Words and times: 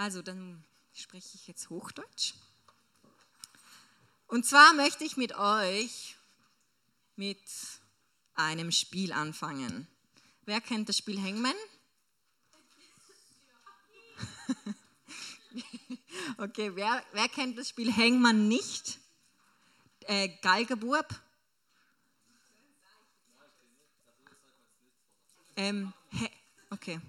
Also 0.00 0.22
dann 0.22 0.64
spreche 0.94 1.34
ich 1.34 1.46
jetzt 1.46 1.68
Hochdeutsch. 1.68 2.32
Und 4.28 4.46
zwar 4.46 4.72
möchte 4.72 5.04
ich 5.04 5.18
mit 5.18 5.36
euch 5.36 6.16
mit 7.16 7.38
einem 8.34 8.72
Spiel 8.72 9.12
anfangen. 9.12 9.86
Wer 10.46 10.62
kennt 10.62 10.88
das 10.88 10.96
Spiel 10.96 11.22
Hangman? 11.22 11.52
okay, 16.38 16.74
wer, 16.74 17.04
wer 17.12 17.28
kennt 17.28 17.58
das 17.58 17.68
Spiel 17.68 17.94
Hangman 17.94 18.48
nicht? 18.48 18.98
Äh, 20.06 20.30
Galgerbub? 20.40 21.08
Ähm, 25.56 25.92
okay. 26.70 27.02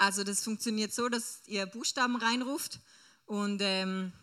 Also 0.00 0.24
das 0.24 0.42
funktioniert 0.42 0.94
so, 0.94 1.10
dass 1.10 1.46
ihr 1.46 1.66
Buchstaben 1.66 2.16
reinruft 2.16 2.80
und 3.26 3.60
ähm, 3.60 4.14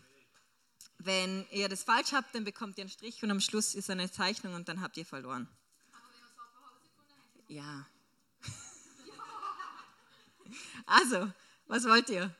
wenn 0.98 1.46
ihr 1.52 1.68
das 1.68 1.84
falsch 1.84 2.10
habt, 2.10 2.34
dann 2.34 2.42
bekommt 2.42 2.78
ihr 2.78 2.82
einen 2.82 2.90
Strich 2.90 3.22
und 3.22 3.30
am 3.30 3.40
Schluss 3.40 3.76
ist 3.76 3.88
eine 3.88 4.10
Zeichnung 4.10 4.54
und 4.54 4.68
dann 4.68 4.80
habt 4.80 4.96
ihr 4.96 5.06
verloren. 5.06 5.48
Ja. 7.46 7.86
Also, 10.86 11.30
was 11.68 11.84
wollt 11.84 12.08
ihr? 12.08 12.34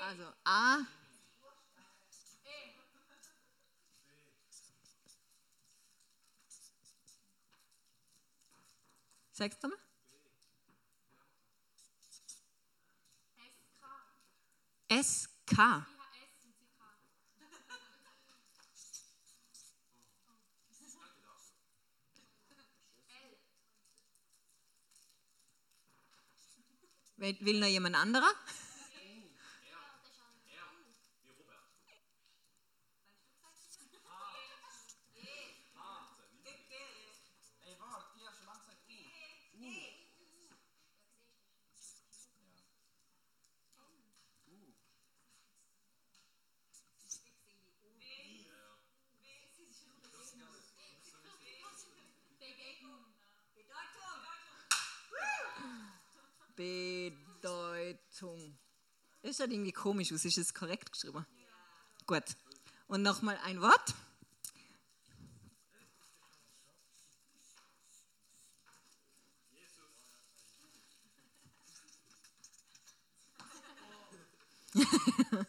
Also 0.00 0.24
A. 0.44 0.78
Sagst 9.30 9.62
du 9.62 9.68
mal? 9.68 9.76
SK. 15.02 15.58
Will 27.16 27.60
noch 27.60 27.68
jemand 27.68 27.94
anderer? 27.94 28.32
Bedeutung. 57.42 58.58
Das 59.32 59.38
schaut 59.38 59.50
irgendwie 59.50 59.72
komisch 59.72 60.12
aus. 60.12 60.26
Ist 60.26 60.36
das 60.36 60.52
korrekt 60.52 60.92
geschrieben? 60.92 61.24
Ja. 61.38 61.46
Gut. 62.06 62.36
Und 62.86 63.00
nochmal 63.00 63.38
ein 63.46 63.62
Wort. 63.62 63.94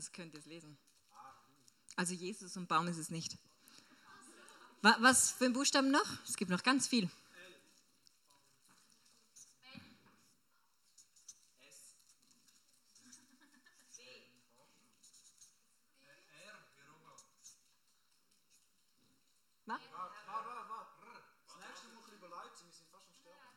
Also 0.00 0.12
könnt 0.12 0.32
ihr 0.32 0.40
es 0.40 0.46
lesen. 0.46 0.78
Also 1.94 2.14
Jesus 2.14 2.56
und 2.56 2.66
Baum 2.66 2.88
ist 2.88 2.96
es 2.96 3.10
nicht. 3.10 3.36
Was 4.80 5.32
für 5.32 5.44
ein 5.44 5.52
Buchstaben 5.52 5.90
noch? 5.90 6.06
Es 6.26 6.38
gibt 6.38 6.50
noch 6.50 6.62
ganz 6.62 6.88
viel. 6.88 7.10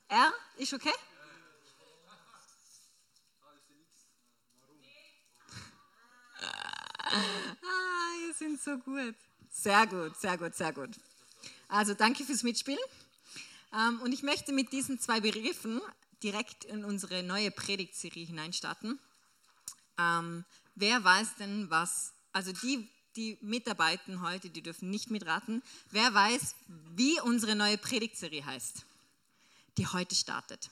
R 0.10 0.34
ist 0.58 0.74
okay? 0.74 0.92
Ah, 7.14 8.28
ihr 8.28 8.34
sind 8.34 8.60
so 8.60 8.78
gut. 8.80 9.16
Sehr 9.64 9.88
gut, 9.88 10.18
sehr 10.18 10.38
gut, 10.38 10.56
sehr 10.56 10.74
gut. 10.74 10.90
Also 11.70 11.94
danke 11.94 12.26
fürs 12.26 12.44
Mitspielen. 12.44 12.84
Ähm, 13.74 14.02
und 14.02 14.12
ich 14.12 14.22
möchte 14.22 14.52
mit 14.52 14.74
diesen 14.74 15.00
zwei 15.00 15.22
Begriffen 15.22 15.80
direkt 16.22 16.66
in 16.66 16.84
unsere 16.84 17.24
neue 17.24 17.50
Predigtserie 17.50 18.26
hineinstarten. 18.26 19.00
Ähm, 19.98 20.44
wer 20.76 21.02
weiß 21.02 21.36
denn 21.40 21.70
was, 21.70 22.12
also 22.34 22.52
die, 22.52 22.90
die 23.16 23.38
mitarbeiten 23.40 24.22
heute, 24.22 24.50
die 24.50 24.62
dürfen 24.62 24.90
nicht 24.90 25.10
mitraten. 25.10 25.64
Wer 25.92 26.14
weiß, 26.14 26.56
wie 26.98 27.22
unsere 27.22 27.56
neue 27.56 27.78
Predigtserie 27.78 28.46
heißt, 28.46 28.84
die 29.78 29.88
heute 29.88 30.14
startet? 30.14 30.72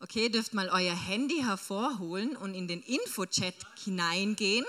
Okay, 0.00 0.30
dürft 0.30 0.54
mal 0.54 0.70
euer 0.70 0.96
Handy 0.96 1.42
hervorholen 1.42 2.36
und 2.38 2.54
in 2.54 2.68
den 2.68 2.80
Infochat 2.80 3.54
hineingehen. 3.84 4.64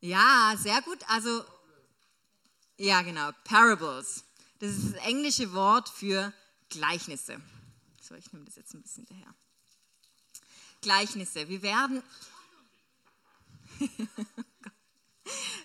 Ja, 0.00 0.54
sehr 0.58 0.80
gut. 0.82 0.98
Also, 1.08 1.44
ja, 2.76 3.02
genau, 3.02 3.30
Parables. 3.44 4.24
Das 4.58 4.70
ist 4.70 4.94
das 4.94 5.04
englische 5.04 5.52
Wort 5.52 5.88
für 5.88 6.32
Gleichnisse. 6.70 7.40
So, 8.00 8.14
ich 8.14 8.32
nehme 8.32 8.44
das 8.44 8.56
jetzt 8.56 8.74
ein 8.74 8.82
bisschen 8.82 9.06
daher. 9.06 9.34
Gleichnisse. 10.80 11.48
Wir 11.48 11.62
werden, 11.62 12.02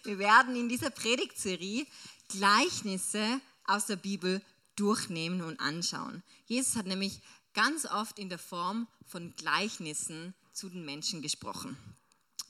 wir 0.03 0.19
werden 0.19 0.55
in 0.55 0.67
dieser 0.67 0.89
Predigtserie 0.89 1.87
Gleichnisse 2.27 3.39
aus 3.65 3.85
der 3.85 3.95
Bibel 3.95 4.41
durchnehmen 4.75 5.41
und 5.41 5.59
anschauen. 5.59 6.23
Jesus 6.47 6.75
hat 6.75 6.85
nämlich 6.85 7.21
ganz 7.53 7.85
oft 7.85 8.19
in 8.19 8.29
der 8.29 8.39
Form 8.39 8.87
von 9.07 9.33
Gleichnissen 9.37 10.33
zu 10.51 10.69
den 10.69 10.83
Menschen 10.83 11.21
gesprochen. 11.21 11.77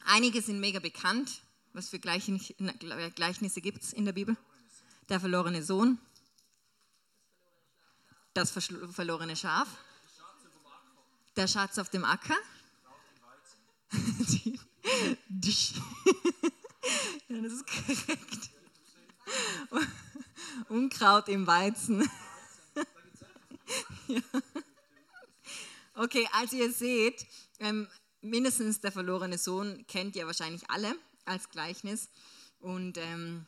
Einige 0.06 0.42
sind 0.42 0.60
mega 0.60 0.80
bekannt. 0.80 1.42
Was 1.76 1.90
für 1.90 2.00
Gleichnisse 2.00 3.60
gibt 3.60 3.84
es 3.84 3.92
in 3.92 4.06
der 4.06 4.14
Bibel? 4.14 4.38
Der 5.10 5.20
verlorene 5.20 5.62
Sohn, 5.62 6.00
das 8.34 8.52
verlorene 8.52 9.36
Schaf, 9.36 9.68
der 11.36 11.50
Schatz 11.50 11.78
auf 11.78 11.90
dem 11.90 12.06
Acker, 12.06 12.38
ja, 17.28 17.42
das 17.42 17.52
ist 17.52 17.68
korrekt. 17.68 18.50
Unkraut 20.70 21.28
im 21.28 21.46
Weizen. 21.46 22.10
Okay, 25.94 26.26
also 26.32 26.56
ihr 26.56 26.72
seht, 26.72 27.28
ähm, 27.60 27.90
mindestens 28.22 28.80
der 28.80 28.94
verlorene 28.94 29.38
Sohn 29.38 29.86
kennt 29.88 30.16
ihr 30.16 30.26
wahrscheinlich 30.26 30.70
alle 30.70 30.96
als 31.26 31.50
Gleichnis. 31.50 32.10
Und 32.60 32.98
ähm, 32.98 33.46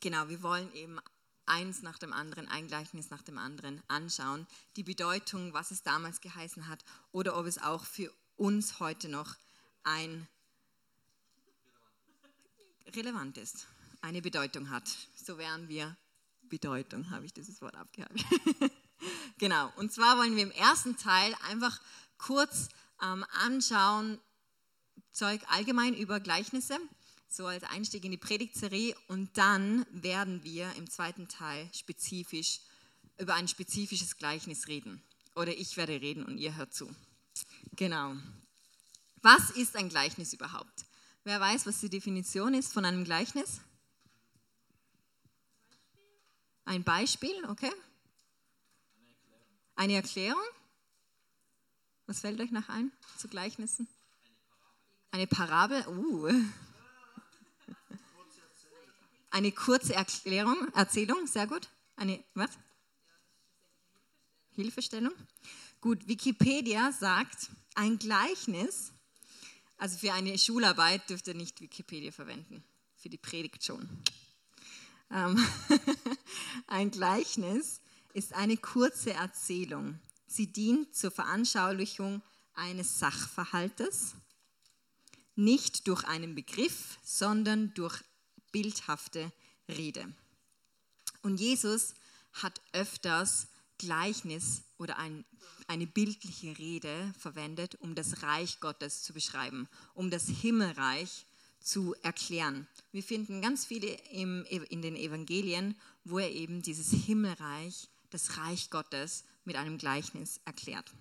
genau, 0.00 0.28
wir 0.28 0.42
wollen 0.42 0.72
eben 0.74 1.00
eins 1.46 1.82
nach 1.82 1.98
dem 1.98 2.12
anderen, 2.12 2.48
ein 2.48 2.68
Gleichnis 2.68 3.10
nach 3.10 3.22
dem 3.22 3.38
anderen 3.38 3.82
anschauen. 3.88 4.46
Die 4.76 4.82
Bedeutung, 4.82 5.52
was 5.52 5.70
es 5.70 5.82
damals 5.82 6.20
geheißen 6.20 6.68
hat 6.68 6.84
oder 7.12 7.36
ob 7.36 7.46
es 7.46 7.58
auch 7.58 7.84
für 7.84 8.12
uns 8.36 8.78
heute 8.80 9.08
noch 9.08 9.36
ein 9.82 10.28
relevant 12.94 13.36
ist, 13.36 13.66
eine 14.00 14.22
Bedeutung 14.22 14.70
hat. 14.70 14.88
So 15.14 15.38
wären 15.38 15.68
wir 15.68 15.96
Bedeutung, 16.42 17.10
habe 17.10 17.26
ich 17.26 17.32
dieses 17.32 17.60
Wort 17.62 17.76
abgehabt. 17.76 18.24
genau, 19.38 19.72
und 19.76 19.92
zwar 19.92 20.18
wollen 20.18 20.36
wir 20.36 20.42
im 20.42 20.50
ersten 20.52 20.96
Teil 20.96 21.34
einfach 21.48 21.80
kurz 22.18 22.68
ähm, 23.02 23.24
anschauen, 23.44 24.18
Zeug 25.12 25.40
allgemein 25.48 25.94
über 25.94 26.20
Gleichnisse, 26.20 26.78
so 27.28 27.46
als 27.46 27.64
Einstieg 27.64 28.04
in 28.04 28.10
die 28.10 28.16
Predigtserie. 28.16 28.94
Und 29.08 29.36
dann 29.36 29.86
werden 29.90 30.42
wir 30.44 30.72
im 30.76 30.88
zweiten 30.90 31.28
Teil 31.28 31.68
spezifisch 31.72 32.60
über 33.18 33.34
ein 33.34 33.48
spezifisches 33.48 34.16
Gleichnis 34.16 34.66
reden. 34.68 35.02
Oder 35.34 35.56
ich 35.56 35.76
werde 35.76 36.00
reden 36.00 36.24
und 36.24 36.38
ihr 36.38 36.56
hört 36.56 36.74
zu. 36.74 36.90
Genau. 37.76 38.16
Was 39.22 39.50
ist 39.50 39.76
ein 39.76 39.88
Gleichnis 39.88 40.32
überhaupt? 40.32 40.84
Wer 41.24 41.38
weiß, 41.38 41.66
was 41.66 41.80
die 41.80 41.90
Definition 41.90 42.54
ist 42.54 42.72
von 42.72 42.84
einem 42.84 43.04
Gleichnis? 43.04 43.60
Ein 46.64 46.82
Beispiel, 46.82 47.44
okay? 47.48 47.72
Eine 49.76 49.94
Erklärung? 49.94 50.42
Was 52.06 52.20
fällt 52.20 52.40
euch 52.40 52.50
nach 52.50 52.68
ein 52.68 52.90
zu 53.18 53.28
Gleichnissen? 53.28 53.86
Eine 55.10 55.26
Parabel? 55.26 55.86
Uh. 55.88 56.30
Eine 59.30 59.52
kurze 59.52 59.94
Erklärung, 59.94 60.56
Erzählung, 60.74 61.26
sehr 61.26 61.46
gut. 61.46 61.68
Eine, 61.96 62.22
was? 62.34 62.50
Hilfestellung. 64.52 65.14
Gut, 65.80 66.06
Wikipedia 66.08 66.92
sagt, 66.92 67.50
ein 67.74 67.98
Gleichnis, 67.98 68.92
also 69.78 69.96
für 69.96 70.12
eine 70.12 70.36
Schularbeit 70.38 71.08
dürft 71.08 71.28
ihr 71.28 71.34
nicht 71.34 71.60
Wikipedia 71.60 72.12
verwenden, 72.12 72.62
für 72.96 73.08
die 73.08 73.16
Predigt 73.16 73.64
schon. 73.64 73.88
Ähm, 75.10 75.44
ein 76.66 76.90
Gleichnis 76.90 77.80
ist 78.12 78.34
eine 78.34 78.56
kurze 78.56 79.12
Erzählung. 79.12 79.98
Sie 80.26 80.46
dient 80.46 80.94
zur 80.94 81.10
Veranschaulichung 81.10 82.22
eines 82.54 82.98
Sachverhaltes, 82.98 84.14
nicht 85.40 85.86
durch 85.88 86.04
einen 86.04 86.34
Begriff, 86.34 86.98
sondern 87.02 87.74
durch 87.74 88.02
bildhafte 88.52 89.32
Rede. 89.68 90.12
Und 91.22 91.40
Jesus 91.40 91.94
hat 92.32 92.60
öfters 92.72 93.48
Gleichnis 93.78 94.62
oder 94.78 94.98
ein, 94.98 95.24
eine 95.66 95.86
bildliche 95.86 96.58
Rede 96.58 97.12
verwendet, 97.18 97.76
um 97.80 97.94
das 97.94 98.22
Reich 98.22 98.60
Gottes 98.60 99.02
zu 99.02 99.12
beschreiben, 99.12 99.68
um 99.94 100.10
das 100.10 100.26
Himmelreich 100.26 101.26
zu 101.60 101.94
erklären. 102.02 102.66
Wir 102.92 103.02
finden 103.02 103.42
ganz 103.42 103.66
viele 103.66 103.88
im, 104.10 104.44
in 104.44 104.82
den 104.82 104.96
Evangelien, 104.96 105.78
wo 106.04 106.18
er 106.18 106.30
eben 106.30 106.62
dieses 106.62 106.90
Himmelreich, 106.90 107.88
das 108.10 108.38
Reich 108.38 108.70
Gottes 108.70 109.24
mit 109.44 109.56
einem 109.56 109.78
Gleichnis 109.78 110.40
erklärt. 110.44 110.92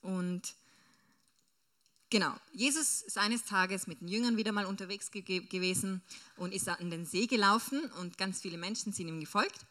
Und 0.00 0.54
genau, 2.10 2.34
Jesus 2.52 3.02
ist 3.02 3.18
eines 3.18 3.44
Tages 3.44 3.86
mit 3.86 4.00
den 4.00 4.08
Jüngern 4.08 4.36
wieder 4.36 4.52
mal 4.52 4.66
unterwegs 4.66 5.10
ge 5.10 5.22
gewesen 5.22 6.02
und 6.36 6.52
ist 6.52 6.68
an 6.68 6.90
den 6.90 7.06
See 7.06 7.26
gelaufen 7.26 7.90
und 8.00 8.18
ganz 8.18 8.40
viele 8.40 8.58
Menschen 8.58 8.92
sind 8.92 9.08
ihm 9.08 9.20
gefolgt. 9.20 9.66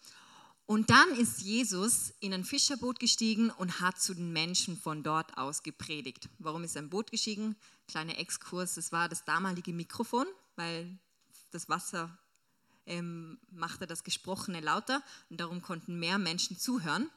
Und 0.68 0.90
dann 0.90 1.10
ist 1.12 1.42
Jesus 1.42 2.14
in 2.22 2.34
ein 2.34 2.44
Fischerboot 2.44 3.00
gestiegen 3.00 3.52
und 3.52 3.82
hat 3.82 4.02
zu 4.02 4.16
den 4.16 4.34
Menschen 4.34 4.76
von 4.76 5.04
dort 5.04 5.38
aus 5.38 5.62
gepredigt. 5.62 6.28
Warum 6.40 6.64
ist 6.64 6.76
er 6.76 6.82
im 6.82 6.90
Boot 6.90 7.12
gestiegen? 7.12 7.56
Kleiner 7.88 8.18
Exkurs, 8.18 8.74
das 8.74 8.92
war 8.92 9.08
das 9.08 9.24
damalige 9.26 9.74
Mikrofon, 9.74 10.26
weil 10.56 10.98
das 11.52 11.70
Wasser 11.70 12.18
ähm, 12.88 13.38
machte 13.52 13.86
das 13.86 14.04
Gesprochene 14.04 14.60
lauter 14.60 15.04
und 15.30 15.40
darum 15.40 15.62
konnten 15.62 16.00
mehr 16.00 16.18
Menschen 16.18 16.58
zuhören. 16.58 17.12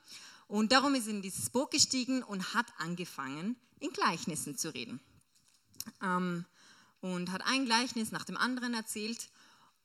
Und 0.47 0.73
darum 0.73 0.95
ist 0.95 1.07
er 1.07 1.15
in 1.15 1.23
dieses 1.23 1.49
Boot 1.49 1.71
gestiegen 1.71 2.23
und 2.23 2.55
hat 2.55 2.67
angefangen, 2.79 3.57
in 3.81 3.91
Gleichnissen 3.91 4.57
zu 4.57 4.73
reden. 4.73 5.01
Ähm, 6.03 6.45
und 7.01 7.31
hat 7.31 7.43
ein 7.47 7.65
Gleichnis 7.65 8.11
nach 8.11 8.25
dem 8.25 8.37
anderen 8.37 8.75
erzählt. 8.75 9.31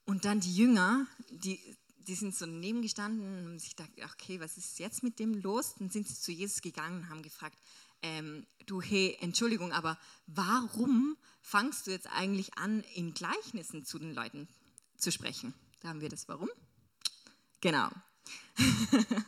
Und 0.05 0.25
dann 0.25 0.39
die 0.39 0.55
Jünger, 0.55 1.05
die 1.29 1.59
die 2.07 2.15
sind 2.15 2.35
so 2.35 2.45
nebengestanden 2.45 3.37
und 3.37 3.45
haben 3.45 3.59
sich 3.59 3.75
gedacht, 3.75 3.91
okay, 4.13 4.39
was 4.39 4.57
ist 4.57 4.79
jetzt 4.79 5.03
mit 5.03 5.19
dem 5.19 5.35
los? 5.41 5.75
Dann 5.77 5.89
sind 5.89 6.07
sie 6.07 6.15
zu 6.15 6.31
Jesus 6.31 6.61
gegangen 6.61 7.01
und 7.01 7.09
haben 7.09 7.21
gefragt, 7.23 7.57
ähm, 8.01 8.45
du, 8.65 8.81
hey, 8.81 9.17
Entschuldigung, 9.21 9.71
aber 9.71 9.97
warum 10.27 11.17
fangst 11.41 11.87
du 11.87 11.91
jetzt 11.91 12.07
eigentlich 12.07 12.57
an, 12.57 12.81
in 12.95 13.13
Gleichnissen 13.13 13.85
zu 13.85 13.99
den 13.99 14.13
Leuten 14.13 14.47
zu 14.97 15.11
sprechen? 15.11 15.53
Da 15.79 15.89
haben 15.89 16.01
wir 16.01 16.09
das 16.09 16.27
Warum. 16.27 16.49
Genau. 17.61 17.89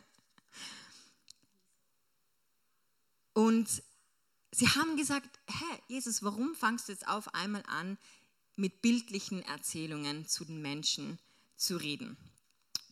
und 3.32 3.82
sie 4.56 4.68
haben 4.68 4.96
gesagt, 4.96 5.38
hä, 5.48 5.80
Jesus, 5.86 6.22
warum 6.22 6.54
fangst 6.54 6.88
du 6.88 6.92
jetzt 6.92 7.06
auf 7.06 7.34
einmal 7.34 7.62
an, 7.66 7.98
mit 8.56 8.80
bildlichen 8.80 9.42
Erzählungen 9.42 10.26
zu 10.26 10.46
den 10.46 10.62
Menschen 10.62 11.18
zu 11.56 11.76
reden? 11.76 12.16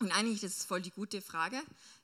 Und 0.01 0.13
eigentlich 0.13 0.43
das 0.43 0.59
ist 0.59 0.67
voll 0.67 0.83
die 0.83 0.91
gute 0.91 1.23
Frage, 1.23 1.59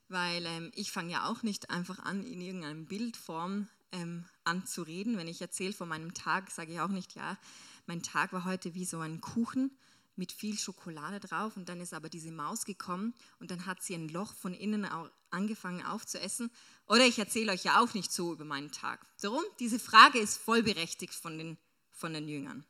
weil 0.09 0.45
ähm, 0.47 0.71
ich 0.73 0.91
fange 0.91 1.11
ja 1.11 1.29
auch 1.29 1.43
nicht 1.43 1.69
einfach 1.69 1.99
an, 1.99 2.25
in 2.25 2.41
irgendeiner 2.41 2.79
Bildform 2.79 3.67
ähm, 3.91 4.25
anzureden. 4.45 5.17
Wenn 5.17 5.27
ich 5.27 5.41
erzähle 5.41 5.73
von 5.73 5.87
meinem 5.87 6.15
Tag, 6.15 6.49
sage 6.49 6.73
ich 6.73 6.79
auch 6.79 6.87
nicht, 6.87 7.13
ja, 7.13 7.37
mein 7.85 8.01
Tag 8.01 8.33
war 8.33 8.45
heute 8.45 8.73
wie 8.73 8.85
so 8.85 8.99
ein 8.99 9.21
Kuchen 9.21 9.69
mit 10.15 10.31
viel 10.31 10.57
Schokolade 10.57 11.19
drauf 11.19 11.55
und 11.55 11.69
dann 11.69 11.79
ist 11.79 11.93
aber 11.93 12.09
diese 12.09 12.31
Maus 12.31 12.65
gekommen 12.65 13.13
und 13.39 13.51
dann 13.51 13.65
hat 13.65 13.83
sie 13.83 13.93
ein 13.93 14.09
Loch 14.09 14.33
von 14.33 14.53
innen 14.53 14.87
angefangen 15.29 15.85
aufzuessen. 15.85 16.51
Oder 16.91 17.07
ich 17.07 17.17
erzähle 17.19 17.53
euch 17.53 17.63
ja 17.63 17.79
auch 17.79 17.93
nicht 17.93 18.11
so 18.11 18.33
über 18.33 18.43
meinen 18.43 18.69
Tag. 18.69 18.99
Darum, 19.21 19.41
diese 19.59 19.79
Frage 19.79 20.19
ist 20.19 20.37
voll 20.37 20.61
berechtigt 20.61 21.13
von 21.13 21.37
den, 21.37 21.57
von 21.93 22.13
den 22.13 22.27
Jüngern. 22.27 22.65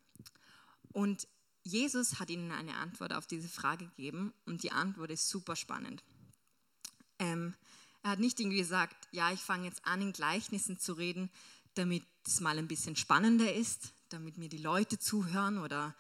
Und 0.92 1.28
Jesus 1.64 2.20
hat 2.20 2.30
ihnen 2.30 2.52
eine 2.52 2.76
Antwort 2.76 3.14
auf 3.14 3.26
diese 3.26 3.50
Frage 3.50 3.88
gegeben 3.88 4.32
und 4.46 4.62
die 4.62 4.72
Antwort 4.72 5.10
ist 5.10 5.28
super 5.28 5.56
spannend. 5.56 6.04
Ähm, 7.18 7.56
er 8.04 8.12
hat 8.12 8.20
nicht 8.20 8.40
irgendwie 8.40 8.60
gesagt, 8.60 8.96
ja, 9.12 9.32
ich 9.32 9.40
fange 9.40 9.66
jetzt 9.66 9.84
an, 9.88 10.04
in 10.04 10.14
Gleichnissen 10.14 10.78
zu 10.78 10.94
reden, 10.94 11.32
damit 11.74 12.04
es 12.24 12.42
mal 12.42 12.60
ein 12.60 12.68
bisschen 12.68 12.96
spannender 12.96 13.52
ist, 13.52 13.92
damit 14.10 14.38
mir 14.38 14.50
die 14.50 14.60
Leute 14.60 15.00
zuhören 15.00 15.58
oder 15.58 15.96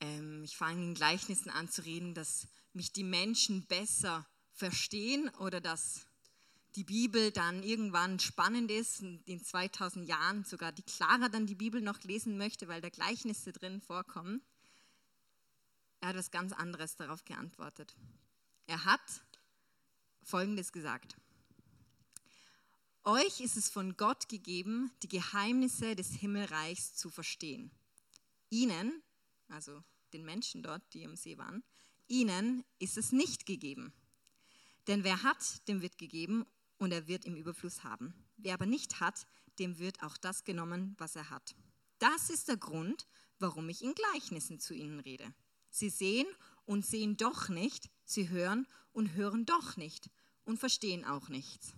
ähm, 0.00 0.44
ich 0.44 0.56
fange 0.56 0.82
in 0.82 0.94
Gleichnissen 0.94 1.50
an 1.50 1.68
zu 1.68 1.84
reden, 1.84 2.14
dass 2.14 2.48
mich 2.72 2.94
die 2.94 3.04
Menschen 3.04 3.66
besser 3.66 4.24
verstehen 4.54 5.28
oder 5.40 5.60
dass 5.60 6.05
die 6.76 6.84
Bibel 6.84 7.32
dann 7.32 7.62
irgendwann 7.62 8.18
spannend 8.18 8.70
ist 8.70 9.00
in 9.00 9.42
2000 9.42 10.06
Jahren 10.06 10.44
sogar 10.44 10.72
die 10.72 10.82
Clara 10.82 11.30
dann 11.30 11.46
die 11.46 11.54
Bibel 11.54 11.80
noch 11.80 12.02
lesen 12.02 12.36
möchte, 12.36 12.68
weil 12.68 12.82
da 12.82 12.90
Gleichnisse 12.90 13.50
drin 13.52 13.80
vorkommen. 13.80 14.42
Er 16.00 16.10
hat 16.10 16.16
was 16.16 16.30
ganz 16.30 16.52
anderes 16.52 16.94
darauf 16.96 17.24
geantwortet. 17.24 17.96
Er 18.66 18.84
hat 18.84 19.00
Folgendes 20.22 20.70
gesagt. 20.70 21.16
Euch 23.04 23.40
ist 23.40 23.56
es 23.56 23.70
von 23.70 23.96
Gott 23.96 24.28
gegeben, 24.28 24.90
die 25.02 25.08
Geheimnisse 25.08 25.96
des 25.96 26.12
Himmelreichs 26.12 26.94
zu 26.94 27.08
verstehen. 27.08 27.70
Ihnen, 28.50 29.02
also 29.48 29.82
den 30.12 30.24
Menschen 30.24 30.62
dort, 30.62 30.82
die 30.92 31.06
am 31.06 31.16
See 31.16 31.38
waren, 31.38 31.64
ihnen 32.06 32.64
ist 32.78 32.98
es 32.98 33.12
nicht 33.12 33.46
gegeben. 33.46 33.94
Denn 34.88 35.04
wer 35.04 35.22
hat, 35.22 35.66
dem 35.68 35.80
wird 35.80 35.96
gegeben 35.98 36.44
und 36.78 36.92
er 36.92 37.06
wird 37.06 37.24
im 37.24 37.36
Überfluss 37.36 37.84
haben. 37.84 38.14
Wer 38.36 38.54
aber 38.54 38.66
nicht 38.66 39.00
hat, 39.00 39.26
dem 39.58 39.78
wird 39.78 40.02
auch 40.02 40.16
das 40.16 40.44
genommen, 40.44 40.94
was 40.98 41.16
er 41.16 41.30
hat. 41.30 41.54
Das 41.98 42.30
ist 42.30 42.48
der 42.48 42.56
Grund, 42.56 43.06
warum 43.38 43.68
ich 43.68 43.82
in 43.82 43.94
Gleichnissen 43.94 44.60
zu 44.60 44.74
ihnen 44.74 45.00
rede. 45.00 45.32
Sie 45.70 45.90
sehen 45.90 46.26
und 46.64 46.84
sehen 46.84 47.16
doch 47.16 47.48
nicht, 47.48 47.90
sie 48.04 48.28
hören 48.28 48.66
und 48.92 49.14
hören 49.14 49.46
doch 49.46 49.76
nicht 49.76 50.10
und 50.44 50.58
verstehen 50.58 51.04
auch 51.04 51.28
nichts. 51.28 51.74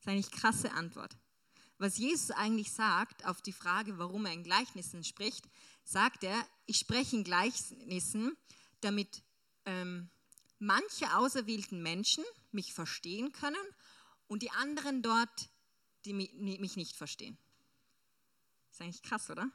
ist 0.00 0.08
eine 0.08 0.22
krasse 0.22 0.72
Antwort. 0.72 1.16
Was 1.78 1.98
Jesus 1.98 2.30
eigentlich 2.30 2.72
sagt 2.72 3.24
auf 3.24 3.42
die 3.42 3.52
Frage, 3.52 3.98
warum 3.98 4.26
er 4.26 4.32
in 4.32 4.44
Gleichnissen 4.44 5.02
spricht, 5.02 5.48
sagt 5.82 6.22
er, 6.24 6.46
ich 6.66 6.78
spreche 6.78 7.16
in 7.16 7.24
Gleichnissen, 7.24 8.36
damit 8.80 9.22
ähm, 9.64 10.08
manche 10.58 11.16
auserwählten 11.16 11.82
Menschen 11.82 12.24
mich 12.52 12.72
verstehen 12.72 13.32
können 13.32 13.56
und 14.28 14.42
die 14.42 14.50
anderen 14.50 15.02
dort, 15.02 15.48
die 16.04 16.12
mich 16.12 16.76
nicht 16.76 16.96
verstehen. 16.96 17.38
Ist 18.70 18.80
eigentlich 18.80 19.02
krass, 19.02 19.30
oder? 19.30 19.50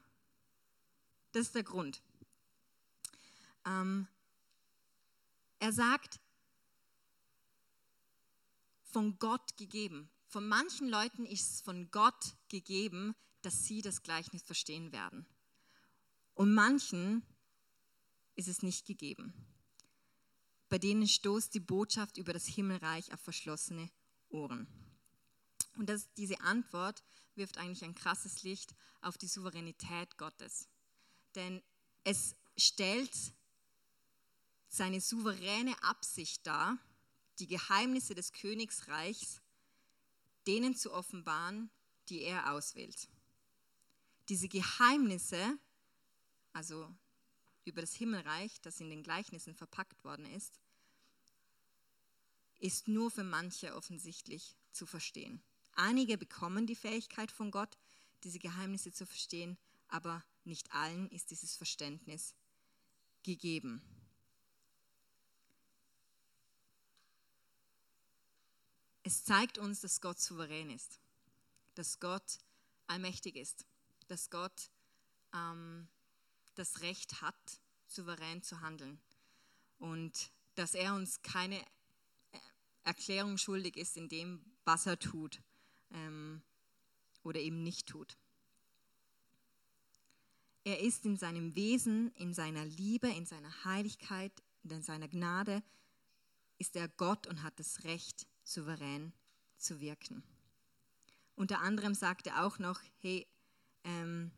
Das 1.32 1.48
ist 1.48 1.56
der 1.56 1.64
Grund. 1.64 2.02
Ähm, 3.66 4.08
er 5.60 5.74
sagt, 5.74 6.20
von 8.84 9.20
Gott 9.20 9.58
gegeben. 9.58 10.10
Von 10.28 10.48
manchen 10.48 10.90
Leuten 10.90 11.26
ist 11.26 11.54
es 11.54 11.62
von 11.62 11.90
Gott 11.92 12.36
gegeben, 12.50 13.16
dass 13.42 13.66
sie 13.66 13.82
das 13.82 14.04
Gleichnis 14.04 14.44
verstehen 14.44 14.92
werden. 14.92 15.26
Und 16.34 16.54
manchen 16.54 17.24
ist 18.36 18.48
es 18.48 18.62
nicht 18.62 18.86
gegeben. 18.86 19.34
Bei 20.70 20.78
denen 20.78 21.08
stoßt 21.08 21.54
die 21.54 21.60
Botschaft 21.60 22.18
über 22.18 22.32
das 22.32 22.46
Himmelreich 22.46 23.12
auf 23.14 23.20
verschlossene 23.20 23.90
Ohren. 24.30 24.68
Und 25.78 25.90
das, 25.90 26.12
diese 26.16 26.42
Antwort 26.42 27.04
wirft 27.36 27.58
eigentlich 27.58 27.84
ein 27.84 27.96
krasses 27.96 28.44
Licht 28.44 28.76
auf 29.02 29.18
die 29.18 29.28
Souveränität 29.28 30.18
Gottes. 30.18 30.68
Denn 31.36 31.62
es 32.04 32.36
stellt 32.58 33.16
seine 34.68 35.02
souveräne 35.02 35.82
Absicht 35.84 36.46
dar, 36.46 36.78
die 37.40 37.48
Geheimnisse 37.48 38.14
des 38.14 38.34
Königsreichs 38.34 39.42
denen 40.48 40.76
zu 40.76 40.92
offenbaren, 40.94 41.70
die 42.10 42.22
er 42.22 42.52
auswählt. 42.52 43.08
Diese 44.30 44.48
Geheimnisse, 44.48 45.58
also 46.54 46.94
über 47.66 47.82
das 47.82 47.94
Himmelreich, 47.94 48.60
das 48.62 48.80
in 48.80 48.90
den 48.90 49.04
Gleichnissen 49.04 49.56
verpackt 49.56 50.04
worden 50.04 50.26
ist, 50.26 50.60
ist 52.60 52.88
nur 52.88 53.10
für 53.10 53.24
manche 53.24 53.76
offensichtlich 53.76 54.56
zu 54.72 54.86
verstehen. 54.86 55.42
Einige 55.76 56.18
bekommen 56.18 56.68
die 56.68 56.76
Fähigkeit 56.76 57.32
von 57.32 57.52
Gott, 57.52 57.78
diese 58.24 58.40
Geheimnisse 58.40 58.92
zu 58.92 59.06
verstehen, 59.06 59.58
aber 59.88 60.24
nicht 60.44 60.74
allen 60.74 61.10
ist 61.10 61.32
dieses 61.32 61.56
Verständnis 61.56 62.36
gegeben. 63.24 63.82
Es 69.04 69.24
zeigt 69.24 69.58
uns, 69.58 69.80
dass 69.82 70.02
Gott 70.02 70.20
souverän 70.20 70.70
ist, 70.70 71.00
dass 71.76 72.00
Gott 72.00 72.40
allmächtig 72.88 73.38
ist, 73.38 73.66
dass 74.08 74.30
Gott 74.30 74.70
ähm, 75.34 75.88
das 76.56 76.82
Recht 76.82 77.22
hat, 77.22 77.62
souverän 77.88 78.44
zu 78.44 78.62
handeln 78.62 79.00
und 79.80 80.32
dass 80.56 80.76
er 80.76 80.94
uns 80.94 81.22
keine 81.22 81.64
Erklärung 82.84 83.38
schuldig 83.38 83.78
ist 83.78 83.98
in 83.98 84.10
dem, 84.10 84.44
was 84.66 84.86
er 84.86 85.00
tut 85.00 85.42
ähm, 85.92 86.42
oder 87.24 87.40
eben 87.40 87.64
nicht 87.64 87.88
tut. 87.88 88.18
Er 90.64 90.80
ist 90.80 91.06
in 91.06 91.18
seinem 91.18 91.56
Wesen, 91.56 92.12
in 92.16 92.34
seiner 92.34 92.66
Liebe, 92.66 93.08
in 93.10 93.26
seiner 93.26 93.64
Heiligkeit, 93.64 94.32
in 94.64 94.82
seiner 94.82 95.08
Gnade, 95.08 95.64
ist 96.58 96.76
er 96.76 96.88
Gott 96.88 97.28
und 97.28 97.44
hat 97.44 97.60
das 97.60 97.84
Recht, 97.86 98.28
souverän 98.44 99.14
zu 99.58 99.80
wirken. 99.80 100.24
Unter 101.36 101.60
anderem 101.62 101.94
sagt 101.94 102.28
er 102.28 102.46
auch 102.46 102.60
noch, 102.60 102.82
hey, 102.98 103.28
ähm, 103.84 104.32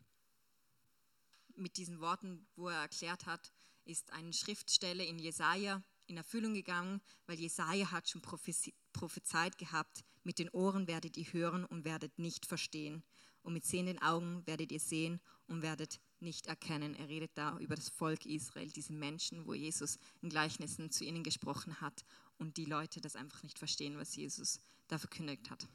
mit 1.56 1.76
diesen 1.76 2.00
Worten, 2.00 2.46
wo 2.56 2.68
er 2.68 2.80
erklärt 2.80 3.26
hat, 3.26 3.52
ist 3.84 4.12
eine 4.12 4.32
Schriftstelle 4.32 5.04
in 5.04 5.18
Jesaja 5.18 5.82
in 6.12 6.18
Erfüllung 6.18 6.54
gegangen, 6.54 7.00
weil 7.26 7.40
Jesaja 7.40 7.90
hat 7.90 8.08
schon 8.08 8.20
prophezeit 8.20 9.58
gehabt, 9.58 10.04
mit 10.24 10.38
den 10.38 10.50
Ohren 10.50 10.86
werdet 10.86 11.16
ihr 11.16 11.24
hören 11.32 11.64
und 11.64 11.84
werdet 11.84 12.18
nicht 12.18 12.46
verstehen. 12.46 13.02
Und 13.42 13.54
mit 13.54 13.64
sehenden 13.64 14.00
Augen 14.00 14.46
werdet 14.46 14.70
ihr 14.70 14.78
sehen 14.78 15.20
und 15.48 15.62
werdet 15.62 16.00
nicht 16.20 16.46
erkennen. 16.46 16.94
Er 16.94 17.08
redet 17.08 17.32
da 17.34 17.58
über 17.58 17.74
das 17.74 17.88
Volk 17.88 18.24
Israel, 18.24 18.70
diese 18.70 18.92
Menschen, 18.92 19.46
wo 19.46 19.54
Jesus 19.54 19.98
in 20.20 20.28
Gleichnissen 20.28 20.90
zu 20.90 21.04
ihnen 21.04 21.24
gesprochen 21.24 21.80
hat 21.80 22.04
und 22.38 22.56
die 22.56 22.66
Leute 22.66 23.00
das 23.00 23.16
einfach 23.16 23.42
nicht 23.42 23.58
verstehen, 23.58 23.98
was 23.98 24.14
Jesus 24.14 24.60
da 24.88 24.98
verkündigt 24.98 25.50
hat. 25.50 25.66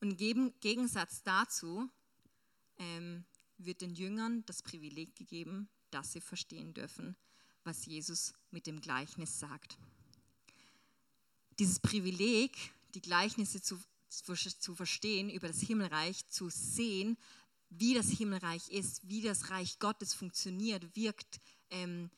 Und 0.00 0.20
im 0.20 0.52
Gegensatz 0.60 1.22
dazu 1.22 1.88
ähm, 2.78 3.24
wird 3.56 3.80
den 3.80 3.94
Jüngern 3.94 4.44
das 4.44 4.62
Privileg 4.62 5.16
gegeben, 5.16 5.70
dass 5.90 6.12
sie 6.12 6.20
verstehen 6.20 6.74
dürfen, 6.74 7.16
was 7.66 7.84
Jesus 7.84 8.32
mit 8.50 8.66
dem 8.66 8.80
Gleichnis 8.80 9.38
sagt. 9.38 9.76
Dieses 11.58 11.80
Privileg, 11.80 12.56
die 12.94 13.00
Gleichnisse 13.00 13.60
zu, 13.60 13.78
zu 14.08 14.74
verstehen, 14.74 15.30
über 15.30 15.48
das 15.48 15.60
Himmelreich, 15.60 16.26
zu 16.28 16.48
sehen, 16.48 17.16
wie 17.70 17.94
das 17.94 18.08
Himmelreich 18.08 18.68
ist, 18.70 19.08
wie 19.08 19.22
das 19.22 19.50
Reich 19.50 19.78
Gottes 19.78 20.14
funktioniert, 20.14 20.94
wirkt, 20.94 21.40
ähm, 21.70 22.10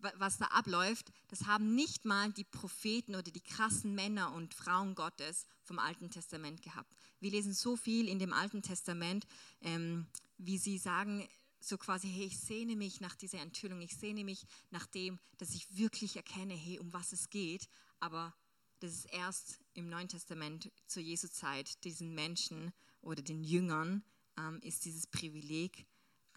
was 0.00 0.38
da 0.38 0.46
abläuft, 0.46 1.12
das 1.28 1.46
haben 1.46 1.74
nicht 1.74 2.06
mal 2.06 2.32
die 2.32 2.44
Propheten 2.44 3.14
oder 3.14 3.30
die 3.30 3.42
krassen 3.42 3.94
Männer 3.94 4.32
und 4.32 4.54
Frauen 4.54 4.94
Gottes 4.94 5.46
vom 5.62 5.78
Alten 5.78 6.10
Testament 6.10 6.62
gehabt. 6.62 6.90
Wir 7.20 7.30
lesen 7.30 7.52
so 7.52 7.76
viel 7.76 8.08
in 8.08 8.18
dem 8.18 8.32
Alten 8.32 8.62
Testament, 8.62 9.26
ähm, 9.60 10.06
wie 10.38 10.56
sie 10.56 10.78
sagen, 10.78 11.28
so 11.60 11.76
quasi, 11.78 12.08
hey, 12.08 12.24
ich 12.24 12.38
sehne 12.38 12.74
mich 12.74 13.00
nach 13.00 13.14
dieser 13.14 13.40
Enthüllung, 13.40 13.80
ich 13.80 13.96
sehne 13.96 14.24
mich 14.24 14.46
nach 14.70 14.86
dem, 14.86 15.18
dass 15.38 15.54
ich 15.54 15.76
wirklich 15.76 16.16
erkenne, 16.16 16.54
hey, 16.54 16.78
um 16.78 16.92
was 16.92 17.12
es 17.12 17.28
geht. 17.28 17.68
Aber 18.00 18.34
das 18.80 18.92
ist 18.92 19.12
erst 19.12 19.60
im 19.74 19.88
Neuen 19.88 20.08
Testament 20.08 20.72
zur 20.86 21.02
Jesu 21.02 21.28
Zeit 21.28 21.84
diesen 21.84 22.14
Menschen 22.14 22.72
oder 23.02 23.22
den 23.22 23.44
Jüngern 23.44 24.02
ähm, 24.38 24.60
ist 24.62 24.84
dieses 24.84 25.06
Privileg 25.06 25.86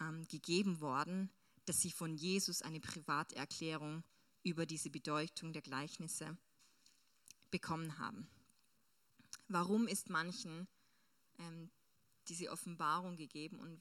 ähm, 0.00 0.26
gegeben 0.28 0.80
worden, 0.80 1.30
dass 1.64 1.80
sie 1.80 1.90
von 1.90 2.14
Jesus 2.14 2.62
eine 2.62 2.80
Privaterklärung 2.80 4.04
über 4.42 4.66
diese 4.66 4.90
Bedeutung 4.90 5.52
der 5.52 5.62
Gleichnisse 5.62 6.36
bekommen 7.50 7.98
haben. 7.98 8.28
Warum 9.48 9.88
ist 9.88 10.10
manchen 10.10 10.68
ähm, 11.38 11.70
diese 12.28 12.50
Offenbarung 12.50 13.16
gegeben 13.16 13.58
und, 13.58 13.80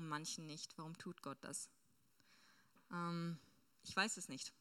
und, 0.00 0.08
manchen 0.08 0.46
nicht? 0.46 0.76
Warum 0.76 0.96
tut 0.98 1.22
Gott 1.22 1.38
das? 1.42 1.68
Ähm, 2.90 3.38
ich 3.84 3.94
weiß 3.94 4.16
es 4.16 4.28
nicht. 4.28 4.52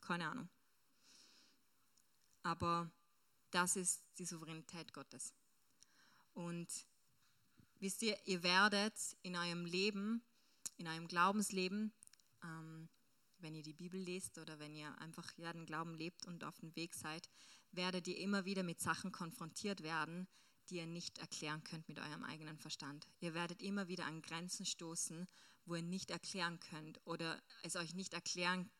Keine 0.00 0.28
Ahnung. 0.28 0.48
Aber 2.42 2.90
das 3.50 3.76
ist 3.76 4.02
die 4.18 4.24
Souveränität 4.24 4.92
Gottes. 4.92 5.32
Und 6.34 6.68
wisst 7.78 8.02
ihr, 8.02 8.18
ihr 8.26 8.42
werdet 8.42 8.94
in 9.22 9.36
eurem 9.36 9.64
Leben 9.64 10.22
in 10.82 10.88
eurem 10.88 11.06
Glaubensleben, 11.06 11.92
ähm, 12.42 12.88
wenn 13.38 13.54
ihr 13.54 13.62
die 13.62 13.72
Bibel 13.72 14.00
lest 14.00 14.38
oder 14.38 14.58
wenn 14.58 14.74
ihr 14.74 14.96
einfach 14.98 15.30
ja, 15.36 15.52
den 15.52 15.66
Glauben 15.66 15.94
lebt 15.94 16.26
und 16.26 16.44
auf 16.44 16.58
dem 16.58 16.74
Weg 16.76 16.94
seid, 16.94 17.28
werdet 17.72 18.06
ihr 18.08 18.18
immer 18.18 18.44
wieder 18.44 18.62
mit 18.62 18.80
Sachen 18.80 19.12
konfrontiert 19.12 19.82
werden, 19.82 20.28
die 20.72 20.78
ihr 20.78 20.86
nicht 20.86 21.18
erklären 21.18 21.62
könnt 21.64 21.86
mit 21.86 21.98
eurem 21.98 22.24
eigenen 22.24 22.56
Verstand. 22.56 23.06
Ihr 23.20 23.34
werdet 23.34 23.60
immer 23.60 23.88
wieder 23.88 24.06
an 24.06 24.22
Grenzen 24.22 24.64
stoßen, 24.64 25.28
wo 25.66 25.74
ihr 25.74 25.82
nicht 25.82 26.10
erklären 26.10 26.58
könnt 26.60 26.98
oder 27.04 27.40
es 27.62 27.76
euch 27.76 27.94
nicht 27.94 28.14
erklären 28.14 28.70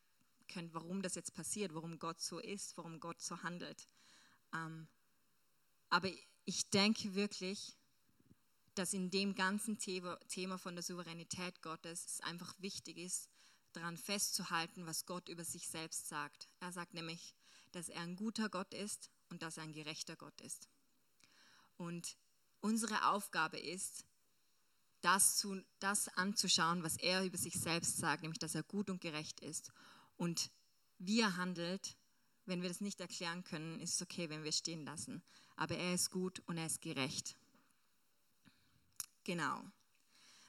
könnt, 0.49 0.72
warum 0.72 1.02
das 1.02 1.14
jetzt 1.14 1.34
passiert, 1.34 1.75
warum 1.75 1.99
Gott 1.99 2.20
so 2.20 2.38
ist, 2.38 2.78
warum 2.78 2.99
Gott 2.99 3.20
so 3.20 3.42
handelt. 3.42 3.87
Ähm, 4.54 4.88
aber 5.90 6.11
ich 6.46 6.70
denke 6.70 7.14
wirklich, 7.14 7.76
dass 8.75 8.94
in 8.94 9.11
dem 9.11 9.34
ganzen 9.34 9.76
Thema 9.78 10.58
von 10.58 10.75
der 10.75 10.82
Souveränität 10.82 11.61
Gottes 11.61 12.06
es 12.06 12.20
einfach 12.22 12.54
wichtig 12.58 12.96
ist, 12.96 13.28
daran 13.75 13.99
festzuhalten, 13.99 14.87
was 14.87 15.04
Gott 15.04 15.28
über 15.28 15.44
sich 15.44 15.68
selbst 15.68 16.08
sagt. 16.08 16.49
Er 16.61 16.72
sagt 16.72 16.94
nämlich, 16.94 17.34
dass 17.72 17.90
er 17.90 18.00
ein 18.00 18.16
guter 18.16 18.49
Gott 18.49 18.72
ist 18.72 19.11
und 19.28 19.42
dass 19.42 19.58
er 19.58 19.64
ein 19.64 19.75
gerechter 19.75 20.16
Gott 20.16 20.40
ist. 20.40 20.70
Und 21.82 22.16
unsere 22.60 23.08
Aufgabe 23.08 23.58
ist, 23.58 24.06
das, 25.00 25.36
zu, 25.36 25.60
das 25.80 26.08
anzuschauen, 26.16 26.84
was 26.84 26.96
er 26.96 27.24
über 27.24 27.36
sich 27.36 27.54
selbst 27.54 27.96
sagt, 27.96 28.22
nämlich 28.22 28.38
dass 28.38 28.54
er 28.54 28.62
gut 28.62 28.88
und 28.88 29.00
gerecht 29.00 29.40
ist. 29.40 29.72
Und 30.16 30.52
wie 30.98 31.20
er 31.20 31.36
handelt, 31.36 31.96
wenn 32.46 32.62
wir 32.62 32.68
das 32.68 32.80
nicht 32.80 33.00
erklären 33.00 33.42
können, 33.42 33.80
ist 33.80 33.94
es 33.94 34.02
okay, 34.02 34.30
wenn 34.30 34.44
wir 34.44 34.52
stehen 34.52 34.84
lassen. 34.84 35.24
Aber 35.56 35.76
er 35.76 35.94
ist 35.94 36.10
gut 36.10 36.40
und 36.46 36.56
er 36.56 36.66
ist 36.66 36.80
gerecht. 36.80 37.34
Genau. 39.24 39.64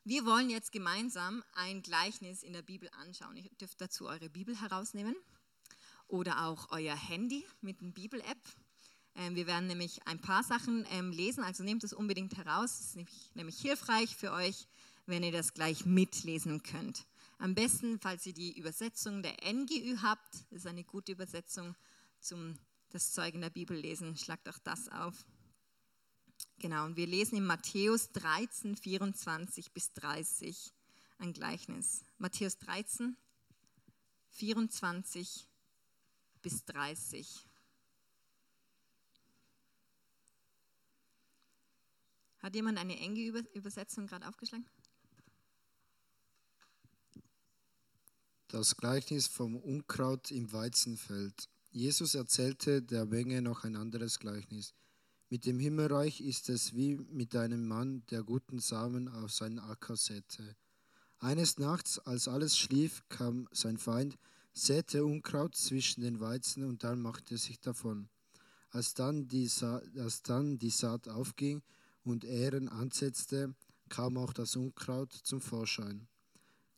Wir 0.04 0.26
wollen 0.26 0.52
jetzt 0.52 0.72
gemeinsam 0.72 1.44
ein 1.56 1.82
Gleichnis 1.82 2.44
in 2.44 2.54
der 2.54 2.62
Bibel 2.62 2.90
anschauen. 2.92 3.38
Ihr 3.38 3.50
dürft 3.60 3.82
dazu 3.82 4.08
eure 4.08 4.30
Bibel 4.30 4.60
herausnehmen 4.60 5.16
oder 6.08 6.46
auch 6.46 6.70
euer 6.70 6.96
Handy 6.96 7.44
mit 7.62 7.82
einer 7.82 7.92
Bibel-App. 7.92 8.38
Ähm, 9.16 9.36
wir 9.36 9.48
werden 9.48 9.68
nämlich 9.68 10.06
ein 10.08 10.20
paar 10.20 10.44
Sachen 10.44 10.86
ähm, 10.92 11.12
lesen, 11.12 11.44
also 11.44 11.64
nehmt 11.64 11.84
es 11.84 11.94
unbedingt 11.94 12.36
heraus. 12.38 12.80
Es 12.80 12.96
ist 12.96 13.36
nämlich, 13.36 13.60
hilfreich 13.60 14.16
für 14.16 14.32
euch, 14.32 14.68
wenn 15.06 15.24
ihr 15.24 15.32
das 15.32 15.54
gleich 15.54 15.86
mitlesen 15.86 16.64
könnt. 16.64 17.06
Am 17.38 17.56
besten, 17.56 18.00
falls 18.00 18.26
ihr 18.26 18.34
die 18.34 18.58
Übersetzung 18.58 19.22
der 19.22 19.36
NGÜ 19.52 19.98
habt, 20.02 20.34
das 20.50 20.60
ist 20.60 20.68
eine 20.68 20.84
gute 20.84 21.12
Übersetzung 21.12 21.76
zum 22.20 22.58
das 22.90 23.12
Zeug 23.12 23.34
in 23.34 23.42
der 23.42 23.50
Bibel 23.50 23.76
lesen, 23.76 24.16
schlagt 24.18 24.48
auch 24.48 24.60
das 24.60 24.88
auf. 24.90 25.26
Genau, 26.60 26.86
und 26.86 26.96
wir 26.96 27.08
lesen 27.08 27.36
in 27.38 27.46
Matthäus 27.46 28.12
13, 28.12 28.78
24 28.78 29.72
bis 29.72 29.92
30 29.94 30.72
ein 31.18 31.34
Gleichnis. 31.34 32.06
Matthäus 32.20 32.58
13, 32.60 33.18
24 34.30 35.48
bis 36.42 36.66
30. 36.66 37.46
Hat 42.44 42.56
jemand 42.56 42.78
eine 42.78 43.00
enge 43.00 43.22
Übersetzung 43.54 44.06
gerade 44.06 44.28
aufgeschlagen? 44.28 44.66
Das 48.50 48.76
Gleichnis 48.76 49.28
vom 49.28 49.56
Unkraut 49.56 50.30
im 50.30 50.52
Weizenfeld. 50.52 51.48
Jesus 51.72 52.16
erzählte 52.16 52.82
der 52.82 53.06
Menge 53.06 53.42
noch 53.42 53.64
ein 53.64 53.78
anderes 53.78 54.20
Gleichnis. 54.20 54.74
Mit 55.30 55.46
dem 55.46 55.58
Himmelreich 55.58 56.20
ist 56.20 56.50
es 56.50 56.76
wie 56.76 56.98
mit 56.98 57.34
einem 57.34 57.66
Mann, 57.66 58.06
der 58.08 58.24
guten 58.24 58.60
Samen 58.60 59.08
auf 59.08 59.32
seinen 59.32 59.60
Acker 59.60 59.96
säte. 59.96 60.58
Eines 61.20 61.58
Nachts, 61.58 61.98
als 62.00 62.28
alles 62.28 62.58
schlief, 62.58 63.04
kam 63.08 63.48
sein 63.54 63.78
Feind, 63.78 64.18
säte 64.52 65.06
Unkraut 65.06 65.56
zwischen 65.56 66.02
den 66.02 66.20
Weizen 66.20 66.66
und 66.66 66.84
dann 66.84 67.02
machte 67.02 67.38
sich 67.38 67.62
davon. 67.62 68.10
Als 68.70 68.94
dann 68.96 69.30
die, 69.30 69.48
Sa 69.48 69.82
als 69.98 70.24
dann 70.24 70.60
die 70.60 70.72
Saat 70.72 71.08
aufging 71.08 71.64
und 72.04 72.26
Ähren 72.26 72.70
ansetzte, 72.70 73.56
kam 73.90 74.18
auch 74.18 74.34
das 74.34 74.56
Unkraut 74.56 75.14
zum 75.14 75.42
Vorschein. 75.42 76.08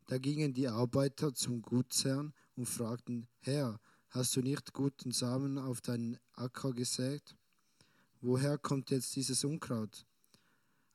Da 0.06 0.18
gingen 0.18 0.54
die 0.54 0.68
Arbeiter 0.68 1.34
zum 1.34 1.62
Gutsherrn 1.62 2.32
und 2.54 2.66
fragten, 2.66 3.26
Herr, 3.40 3.80
hast 4.10 4.36
du 4.36 4.40
nicht 4.40 4.72
guten 4.72 5.12
Samen 5.12 5.58
auf 5.58 5.80
deinen 5.80 6.18
Acker 6.34 6.72
gesät? 6.72 7.34
Woher 8.20 8.56
kommt 8.58 8.90
jetzt 8.90 9.16
dieses 9.16 9.44
Unkraut? 9.44 10.06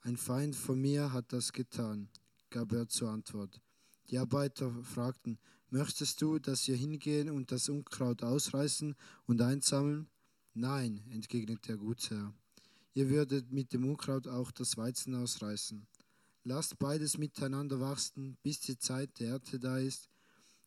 Ein 0.02 0.18
Feind 0.18 0.56
von 0.56 0.80
mir 0.80 1.12
hat 1.14 1.34
das 1.34 1.54
getan, 1.54 2.10
gab 2.50 2.72
er 2.72 2.88
zur 2.88 3.10
Antwort. 3.10 3.62
Die 4.10 4.18
Arbeiter 4.18 4.72
fragten, 4.84 5.38
möchtest 5.70 6.22
du, 6.22 6.40
dass 6.40 6.68
wir 6.68 6.76
hingehen 6.76 7.30
und 7.30 7.52
das 7.52 7.70
Unkraut 7.70 8.24
ausreißen 8.24 8.96
und 9.28 9.42
einsammeln? 9.42 10.08
Nein, 10.54 11.02
entgegnete 11.10 11.68
der 11.70 11.78
Gutsherr. 11.78 12.34
Ihr 12.94 13.10
würdet 13.10 13.52
mit 13.52 13.72
dem 13.74 13.90
Unkraut 13.90 14.28
auch 14.28 14.52
das 14.52 14.76
Weizen 14.76 15.16
ausreißen. 15.16 15.88
Lasst 16.44 16.78
beides 16.80 17.18
miteinander 17.18 17.80
wachsen, 17.80 18.38
bis 18.44 18.60
die 18.60 18.78
Zeit 18.78 19.20
der 19.20 19.30
Ernte 19.30 19.60
da 19.60 19.78
ist. 19.78 20.10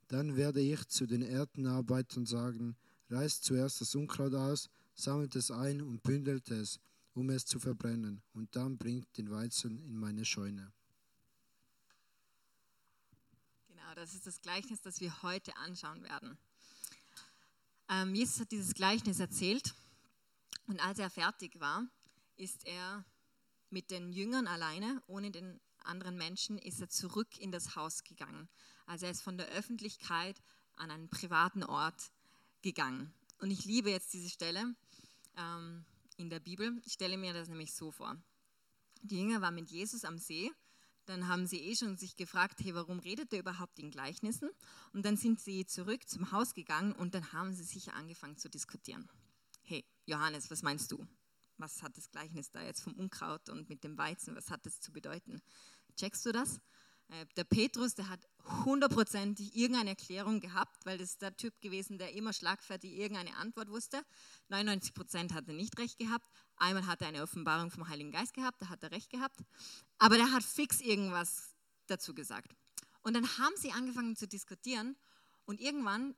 Dann 0.08 0.36
werde 0.36 0.60
ich 0.60 0.86
zu 0.88 1.06
den 1.06 1.22
Erdenarbeitern 1.22 2.26
sagen, 2.26 2.76
reißt 3.10 3.44
zuerst 3.44 3.80
das 3.80 3.94
Unkraut 3.94 4.34
aus, 4.34 4.70
sammelt 4.94 5.34
es 5.36 5.50
ein 5.50 5.82
und 5.82 6.02
bündelt 6.02 6.50
es, 6.50 6.80
um 7.14 7.30
es 7.30 7.44
zu 7.44 7.58
verbrennen, 7.58 8.22
und 8.32 8.54
dann 8.56 8.76
bringt 8.76 9.16
den 9.16 9.30
Weizen 9.30 9.82
in 9.84 9.96
meine 9.96 10.24
Scheune. 10.24 10.72
Genau, 13.68 13.94
das 13.94 14.14
ist 14.14 14.26
das 14.26 14.40
Gleichnis, 14.40 14.80
das 14.80 15.00
wir 15.00 15.22
heute 15.22 15.56
anschauen 15.56 16.02
werden. 16.02 16.38
Ähm, 17.88 18.14
Jesus 18.14 18.40
hat 18.40 18.52
dieses 18.52 18.74
Gleichnis 18.74 19.20
erzählt 19.20 19.74
und 20.66 20.84
als 20.84 20.98
er 20.98 21.10
fertig 21.10 21.60
war, 21.60 21.86
ist 22.36 22.66
er 22.66 23.04
mit 23.70 23.90
den 23.90 24.12
Jüngern 24.12 24.46
alleine, 24.46 25.02
ohne 25.06 25.30
den 25.30 25.60
anderen 25.84 26.16
Menschen, 26.16 26.58
ist 26.58 26.80
er 26.80 26.88
zurück 26.88 27.38
in 27.38 27.52
das 27.52 27.76
Haus 27.76 28.04
gegangen. 28.04 28.48
Also 28.86 29.06
er 29.06 29.12
ist 29.12 29.22
von 29.22 29.36
der 29.36 29.48
Öffentlichkeit 29.48 30.42
an 30.76 30.90
einen 30.90 31.08
privaten 31.08 31.62
Ort 31.62 32.10
gegangen. 32.62 33.12
Und 33.40 33.50
ich 33.50 33.64
liebe 33.64 33.90
jetzt 33.90 34.12
diese 34.12 34.30
Stelle 34.30 34.74
ähm, 35.36 35.84
in 36.16 36.30
der 36.30 36.40
Bibel. 36.40 36.80
Ich 36.84 36.94
stelle 36.94 37.16
mir 37.16 37.32
das 37.32 37.48
nämlich 37.48 37.72
so 37.72 37.90
vor. 37.90 38.16
Die 39.02 39.18
Jünger 39.18 39.40
waren 39.42 39.54
mit 39.54 39.70
Jesus 39.70 40.04
am 40.04 40.18
See. 40.18 40.50
Dann 41.06 41.28
haben 41.28 41.46
sie 41.46 41.60
eh 41.60 41.76
schon 41.76 41.98
sich 41.98 42.16
gefragt, 42.16 42.60
hey, 42.62 42.74
warum 42.74 42.98
redet 42.98 43.32
er 43.32 43.40
überhaupt 43.40 43.78
in 43.78 43.90
Gleichnissen? 43.90 44.50
Und 44.94 45.04
dann 45.04 45.18
sind 45.18 45.38
sie 45.38 45.66
zurück 45.66 46.08
zum 46.08 46.32
Haus 46.32 46.54
gegangen 46.54 46.92
und 46.92 47.14
dann 47.14 47.32
haben 47.32 47.52
sie 47.52 47.64
sich 47.64 47.92
angefangen 47.92 48.38
zu 48.38 48.48
diskutieren. 48.48 49.06
Hey, 49.62 49.84
Johannes, 50.06 50.50
was 50.50 50.62
meinst 50.62 50.90
du? 50.92 51.06
Was 51.58 51.82
hat 51.82 51.96
das 51.96 52.10
Gleichnis 52.10 52.50
da 52.50 52.62
jetzt 52.62 52.82
vom 52.82 52.94
Unkraut 52.94 53.48
und 53.48 53.68
mit 53.68 53.84
dem 53.84 53.96
Weizen, 53.98 54.34
was 54.36 54.50
hat 54.50 54.66
das 54.66 54.80
zu 54.80 54.92
bedeuten? 54.92 55.42
Checkst 55.96 56.26
du 56.26 56.32
das? 56.32 56.60
Äh, 57.08 57.26
der 57.36 57.44
Petrus, 57.44 57.94
der 57.94 58.08
hat 58.08 58.26
hundertprozentig 58.64 59.54
irgendeine 59.54 59.90
Erklärung 59.90 60.40
gehabt, 60.40 60.84
weil 60.84 60.98
das 60.98 61.10
ist 61.10 61.22
der 61.22 61.36
Typ 61.36 61.60
gewesen, 61.60 61.98
der 61.98 62.12
immer 62.14 62.32
schlagfertig 62.32 62.92
irgendeine 62.92 63.36
Antwort 63.36 63.68
wusste. 63.68 64.02
99 64.48 64.94
Prozent 64.94 65.34
hat 65.34 65.46
er 65.48 65.54
nicht 65.54 65.78
recht 65.78 65.98
gehabt. 65.98 66.26
Einmal 66.56 66.86
hat 66.86 67.02
er 67.02 67.08
eine 67.08 67.22
Offenbarung 67.22 67.70
vom 67.70 67.88
Heiligen 67.88 68.10
Geist 68.10 68.34
gehabt, 68.34 68.60
da 68.60 68.68
hat 68.68 68.82
er 68.82 68.90
recht 68.90 69.10
gehabt. 69.10 69.40
Aber 69.98 70.16
der 70.16 70.30
hat 70.32 70.42
fix 70.42 70.80
irgendwas 70.80 71.54
dazu 71.86 72.14
gesagt. 72.14 72.54
Und 73.02 73.14
dann 73.14 73.26
haben 73.38 73.54
sie 73.56 73.72
angefangen 73.72 74.16
zu 74.16 74.26
diskutieren 74.26 74.96
und 75.44 75.60
irgendwann 75.60 76.14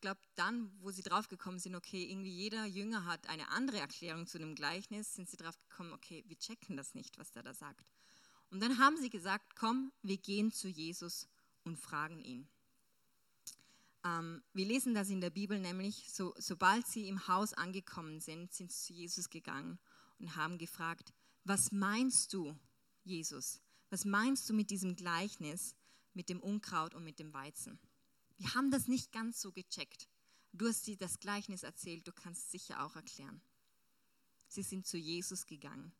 glaube, 0.00 0.20
dann, 0.34 0.70
wo 0.80 0.90
sie 0.90 1.02
draufgekommen 1.02 1.58
sind, 1.58 1.74
okay, 1.74 2.04
irgendwie 2.04 2.32
jeder 2.32 2.64
Jünger 2.64 3.04
hat 3.04 3.28
eine 3.28 3.48
andere 3.50 3.78
Erklärung 3.78 4.26
zu 4.26 4.38
dem 4.38 4.54
Gleichnis, 4.54 5.14
sind 5.14 5.28
sie 5.28 5.36
drauf 5.36 5.58
gekommen, 5.68 5.92
okay, 5.92 6.24
wir 6.26 6.38
checken 6.38 6.76
das 6.76 6.94
nicht, 6.94 7.18
was 7.18 7.30
der 7.32 7.42
da 7.42 7.54
sagt. 7.54 7.86
Und 8.50 8.60
dann 8.60 8.78
haben 8.78 8.96
sie 8.96 9.10
gesagt, 9.10 9.56
komm, 9.56 9.92
wir 10.02 10.16
gehen 10.16 10.50
zu 10.52 10.68
Jesus 10.68 11.28
und 11.64 11.78
fragen 11.78 12.20
ihn. 12.20 12.48
Ähm, 14.04 14.42
wir 14.54 14.64
lesen 14.64 14.94
das 14.94 15.10
in 15.10 15.20
der 15.20 15.30
Bibel 15.30 15.58
nämlich, 15.58 16.10
so, 16.10 16.34
sobald 16.38 16.86
sie 16.86 17.08
im 17.08 17.28
Haus 17.28 17.52
angekommen 17.52 18.20
sind, 18.20 18.52
sind 18.52 18.72
sie 18.72 18.86
zu 18.86 18.92
Jesus 18.94 19.30
gegangen 19.30 19.78
und 20.18 20.36
haben 20.36 20.58
gefragt, 20.58 21.12
was 21.44 21.70
meinst 21.72 22.32
du, 22.32 22.56
Jesus? 23.04 23.60
Was 23.88 24.04
meinst 24.04 24.48
du 24.48 24.54
mit 24.54 24.70
diesem 24.70 24.94
Gleichnis, 24.94 25.74
mit 26.14 26.28
dem 26.28 26.40
Unkraut 26.40 26.94
und 26.94 27.04
mit 27.04 27.18
dem 27.18 27.32
Weizen? 27.32 27.78
Die 28.40 28.48
haben 28.48 28.70
das 28.70 28.88
nicht 28.88 29.12
ganz 29.12 29.40
so 29.40 29.52
gecheckt. 29.52 30.08
Du 30.52 30.66
hast 30.66 30.84
sie 30.84 30.96
das 30.96 31.20
Gleichnis 31.20 31.62
erzählt, 31.62 32.08
du 32.08 32.12
kannst 32.12 32.46
es 32.46 32.50
sicher 32.50 32.84
auch 32.84 32.96
erklären. 32.96 33.40
Sie 34.48 34.62
sind 34.62 34.86
zu 34.86 34.96
Jesus 34.96 35.46
gegangen. 35.46 35.92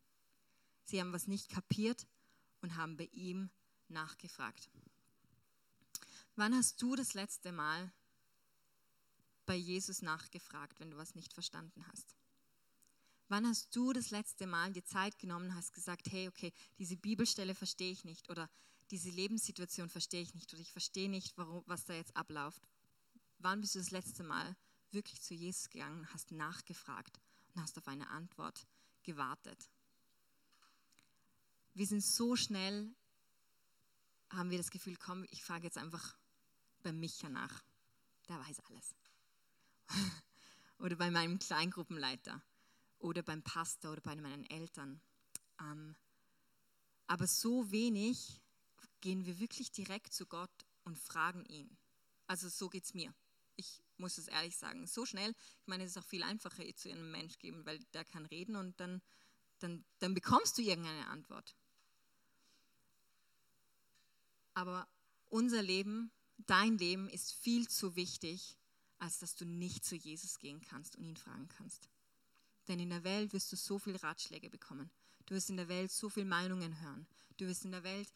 Sie 0.84 1.00
haben 1.00 1.12
was 1.12 1.28
nicht 1.28 1.50
kapiert 1.50 2.06
und 2.62 2.74
haben 2.76 2.96
bei 2.96 3.08
ihm 3.12 3.50
nachgefragt. 3.88 4.70
Wann 6.34 6.54
hast 6.54 6.80
du 6.82 6.96
das 6.96 7.14
letzte 7.14 7.52
Mal 7.52 7.92
bei 9.46 9.54
Jesus 9.54 10.02
nachgefragt, 10.02 10.80
wenn 10.80 10.90
du 10.90 10.96
was 10.96 11.14
nicht 11.14 11.32
verstanden 11.32 11.86
hast? 11.88 12.16
Wann 13.28 13.46
hast 13.46 13.76
du 13.76 13.92
das 13.92 14.10
letzte 14.10 14.46
Mal 14.46 14.72
die 14.72 14.84
Zeit 14.84 15.18
genommen 15.18 15.50
und 15.50 15.54
hast 15.54 15.72
gesagt, 15.72 16.10
hey, 16.10 16.26
okay, 16.26 16.52
diese 16.78 16.96
Bibelstelle 16.96 17.54
verstehe 17.54 17.92
ich 17.92 18.04
nicht 18.04 18.30
oder 18.30 18.50
diese 18.90 19.10
Lebenssituation 19.10 19.88
verstehe 19.88 20.22
ich 20.22 20.34
nicht 20.34 20.52
oder 20.52 20.60
ich 20.60 20.72
verstehe 20.72 21.08
nicht, 21.08 21.36
warum, 21.36 21.62
was 21.66 21.84
da 21.84 21.94
jetzt 21.94 22.16
abläuft. 22.16 22.62
Wann 23.38 23.60
bist 23.60 23.74
du 23.74 23.78
das 23.78 23.90
letzte 23.90 24.22
Mal 24.22 24.56
wirklich 24.90 25.22
zu 25.22 25.34
Jesus 25.34 25.68
gegangen, 25.70 26.08
hast 26.12 26.32
nachgefragt 26.32 27.20
und 27.54 27.62
hast 27.62 27.78
auf 27.78 27.86
eine 27.88 28.08
Antwort 28.10 28.66
gewartet? 29.02 29.70
Wir 31.74 31.86
sind 31.86 32.04
so 32.04 32.34
schnell, 32.36 32.92
haben 34.30 34.50
wir 34.50 34.58
das 34.58 34.70
Gefühl, 34.70 34.96
komm, 34.96 35.24
ich 35.30 35.44
frage 35.44 35.64
jetzt 35.64 35.78
einfach 35.78 36.16
bei 36.82 36.92
Micha 36.92 37.28
nach. 37.28 37.62
Der 38.28 38.38
weiß 38.38 38.60
alles. 38.60 38.94
oder 40.78 40.96
bei 40.96 41.10
meinem 41.10 41.38
Kleingruppenleiter 41.38 42.42
oder 42.98 43.22
beim 43.22 43.42
Pastor 43.42 43.92
oder 43.92 44.00
bei 44.00 44.16
meinen 44.16 44.44
Eltern. 44.46 45.00
Ähm, 45.60 45.94
aber 47.06 47.26
so 47.26 47.70
wenig 47.70 48.40
gehen 49.00 49.26
wir 49.26 49.38
wirklich 49.40 49.72
direkt 49.72 50.12
zu 50.12 50.26
Gott 50.26 50.50
und 50.84 50.98
fragen 50.98 51.44
ihn. 51.46 51.76
Also 52.26 52.48
so 52.48 52.68
geht 52.68 52.84
es 52.84 52.94
mir. 52.94 53.12
Ich 53.56 53.82
muss 53.96 54.18
es 54.18 54.28
ehrlich 54.28 54.56
sagen. 54.56 54.86
So 54.86 55.04
schnell, 55.04 55.30
ich 55.30 55.66
meine, 55.66 55.84
es 55.84 55.90
ist 55.90 55.98
auch 55.98 56.06
viel 56.06 56.22
einfacher, 56.22 56.64
zu 56.74 56.90
einem 56.90 57.10
Mensch 57.10 57.38
geben, 57.38 57.64
weil 57.66 57.78
der 57.92 58.04
kann 58.04 58.26
reden 58.26 58.56
und 58.56 58.78
dann, 58.80 59.02
dann, 59.58 59.84
dann 59.98 60.14
bekommst 60.14 60.56
du 60.58 60.62
irgendeine 60.62 61.06
Antwort. 61.08 61.54
Aber 64.54 64.88
unser 65.28 65.62
Leben, 65.62 66.10
dein 66.46 66.78
Leben 66.78 67.08
ist 67.08 67.32
viel 67.32 67.68
zu 67.68 67.96
wichtig, 67.96 68.56
als 68.98 69.18
dass 69.18 69.34
du 69.34 69.44
nicht 69.44 69.84
zu 69.84 69.96
Jesus 69.96 70.38
gehen 70.38 70.60
kannst 70.60 70.96
und 70.96 71.04
ihn 71.04 71.16
fragen 71.16 71.48
kannst. 71.48 71.88
Denn 72.68 72.78
in 72.78 72.90
der 72.90 73.04
Welt 73.04 73.32
wirst 73.32 73.50
du 73.52 73.56
so 73.56 73.78
viele 73.78 74.02
Ratschläge 74.02 74.50
bekommen. 74.50 74.90
Du 75.26 75.34
wirst 75.34 75.50
in 75.50 75.56
der 75.56 75.68
Welt 75.68 75.90
so 75.90 76.08
viele 76.08 76.26
Meinungen 76.26 76.80
hören. 76.80 77.06
Du 77.36 77.46
wirst 77.46 77.64
in 77.64 77.72
der 77.72 77.82
Welt 77.82 78.08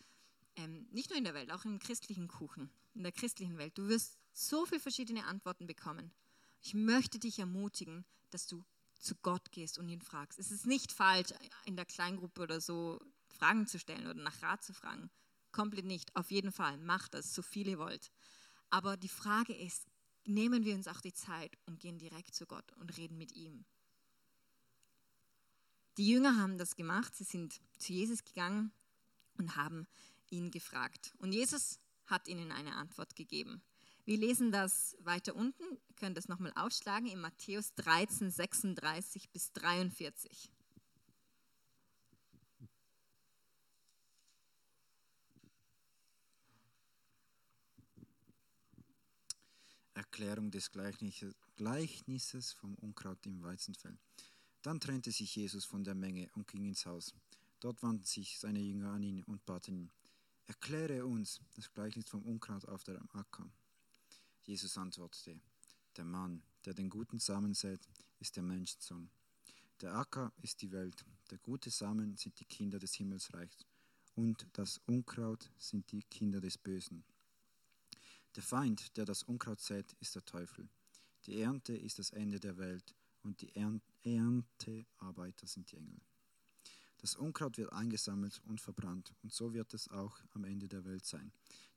ähm, 0.56 0.86
nicht 0.90 1.10
nur 1.10 1.18
in 1.18 1.24
der 1.24 1.34
Welt, 1.34 1.52
auch 1.52 1.64
im 1.64 1.78
christlichen 1.78 2.28
Kuchen, 2.28 2.70
in 2.94 3.02
der 3.02 3.12
christlichen 3.12 3.58
Welt. 3.58 3.76
Du 3.76 3.88
wirst 3.88 4.18
so 4.32 4.66
viele 4.66 4.80
verschiedene 4.80 5.24
Antworten 5.24 5.66
bekommen. 5.66 6.12
Ich 6.60 6.74
möchte 6.74 7.18
dich 7.18 7.38
ermutigen, 7.38 8.04
dass 8.30 8.46
du 8.46 8.64
zu 8.98 9.14
Gott 9.16 9.52
gehst 9.52 9.78
und 9.78 9.88
ihn 9.88 10.00
fragst. 10.00 10.38
Es 10.38 10.50
ist 10.50 10.66
nicht 10.66 10.92
falsch, 10.92 11.30
in 11.66 11.76
der 11.76 11.84
Kleingruppe 11.84 12.42
oder 12.42 12.60
so 12.60 13.00
Fragen 13.28 13.66
zu 13.66 13.78
stellen 13.78 14.06
oder 14.06 14.22
nach 14.22 14.42
Rat 14.42 14.62
zu 14.62 14.72
fragen. 14.72 15.10
Komplett 15.52 15.84
nicht. 15.84 16.14
Auf 16.16 16.30
jeden 16.30 16.52
Fall. 16.52 16.78
Macht 16.78 17.14
das, 17.14 17.34
so 17.34 17.42
viel 17.42 17.68
ihr 17.68 17.78
wollt. 17.78 18.10
Aber 18.70 18.96
die 18.96 19.08
Frage 19.08 19.54
ist, 19.54 19.86
nehmen 20.24 20.64
wir 20.64 20.74
uns 20.74 20.88
auch 20.88 21.00
die 21.00 21.12
Zeit 21.12 21.56
und 21.66 21.80
gehen 21.80 21.98
direkt 21.98 22.34
zu 22.34 22.46
Gott 22.46 22.72
und 22.80 22.96
reden 22.96 23.18
mit 23.18 23.32
ihm. 23.32 23.64
Die 25.96 26.08
Jünger 26.08 26.36
haben 26.38 26.58
das 26.58 26.74
gemacht. 26.74 27.14
Sie 27.14 27.24
sind 27.24 27.60
zu 27.78 27.92
Jesus 27.92 28.24
gegangen 28.24 28.72
und 29.38 29.56
haben 29.56 29.86
ihn 30.30 30.50
gefragt. 30.50 31.14
Und 31.18 31.32
Jesus 31.32 31.80
hat 32.06 32.28
ihnen 32.28 32.52
eine 32.52 32.74
Antwort 32.74 33.16
gegeben. 33.16 33.62
Wir 34.04 34.18
lesen 34.18 34.52
das 34.52 34.96
weiter 35.00 35.34
unten, 35.34 35.64
können 35.96 36.14
das 36.14 36.28
nochmal 36.28 36.52
aufschlagen 36.56 37.08
in 37.08 37.20
Matthäus 37.20 37.74
13, 37.74 38.30
36 38.30 39.30
bis 39.30 39.52
43. 39.52 40.50
Erklärung 49.94 50.50
des 50.50 50.70
Gleichnisses 51.56 52.52
vom 52.52 52.74
Unkraut 52.74 53.24
im 53.26 53.42
Weizenfeld. 53.42 53.98
Dann 54.62 54.80
trennte 54.80 55.10
sich 55.10 55.34
Jesus 55.34 55.64
von 55.64 55.82
der 55.82 55.94
Menge 55.94 56.28
und 56.34 56.46
ging 56.46 56.66
ins 56.66 56.86
Haus. 56.86 57.14
Dort 57.60 57.82
wandten 57.82 58.04
sich 58.04 58.38
seine 58.38 58.60
Jünger 58.60 58.90
an 58.90 59.02
ihn 59.02 59.22
und 59.24 59.44
baten 59.46 59.76
ihn, 59.76 59.90
erkläre 60.46 61.06
uns 61.06 61.40
das 61.56 61.72
Gleichnis 61.72 62.08
vom 62.08 62.22
Unkraut 62.22 62.66
auf 62.68 62.84
dem 62.84 63.08
Acker. 63.12 63.48
Jesus 64.44 64.76
antwortete, 64.76 65.40
der 65.96 66.04
Mann, 66.04 66.42
der 66.64 66.74
den 66.74 66.90
guten 66.90 67.18
Samen 67.18 67.54
sät, 67.54 67.80
ist 68.18 68.36
der 68.36 68.42
Menschensohn. 68.42 69.10
Der 69.80 69.94
Acker 69.94 70.32
ist 70.42 70.62
die 70.62 70.72
Welt, 70.72 71.04
der 71.30 71.38
gute 71.38 71.70
Samen 71.70 72.16
sind 72.16 72.38
die 72.40 72.44
Kinder 72.44 72.78
des 72.78 72.94
Himmelsreichs 72.94 73.66
und 74.14 74.46
das 74.52 74.80
Unkraut 74.86 75.50
sind 75.58 75.90
die 75.92 76.02
Kinder 76.02 76.40
des 76.40 76.58
Bösen. 76.58 77.04
Der 78.36 78.42
Feind, 78.42 78.96
der 78.96 79.04
das 79.04 79.22
Unkraut 79.22 79.60
sät, 79.60 79.94
ist 80.00 80.14
der 80.14 80.24
Teufel. 80.24 80.68
Die 81.26 81.40
Ernte 81.40 81.76
ist 81.76 81.98
das 81.98 82.10
Ende 82.10 82.40
der 82.40 82.58
Welt 82.58 82.94
und 83.22 83.40
die 83.40 83.54
Erntearbeiter 84.04 85.46
sind 85.46 85.70
die 85.72 85.76
Engel. 85.76 86.00
Das 87.04 87.16
Unkraut 87.16 87.58
wird 87.58 87.70
eingesammelt 87.70 88.40
und 88.46 88.62
verbrannt 88.62 89.12
und 89.22 89.30
so 89.30 89.52
wird 89.52 89.74
es 89.74 89.90
auch 89.90 90.18
am 90.32 90.44
Ende 90.44 90.68
der 90.68 90.86
Welt 90.86 91.04
sein. 91.04 91.32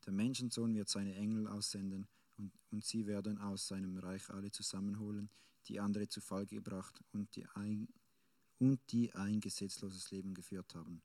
Der 0.06 0.14
Menschensohn 0.14 0.74
wird 0.74 0.88
seine 0.88 1.16
Engel 1.16 1.48
aussenden 1.48 2.08
und, 2.38 2.54
und 2.72 2.86
sie 2.86 3.08
werden 3.08 3.38
aus 3.38 3.68
seinem 3.68 3.98
Reich 3.98 4.30
alle 4.30 4.52
zusammenholen, 4.52 5.30
die 5.68 5.82
andere 5.82 6.08
zu 6.08 6.22
Fall 6.22 6.46
gebracht 6.46 7.04
und 7.12 7.36
die 7.36 7.46
ein, 7.56 7.90
und 8.58 8.80
die 8.94 9.14
ein 9.16 9.42
gesetzloses 9.42 10.12
Leben 10.12 10.34
geführt 10.34 10.74
haben. 10.76 11.02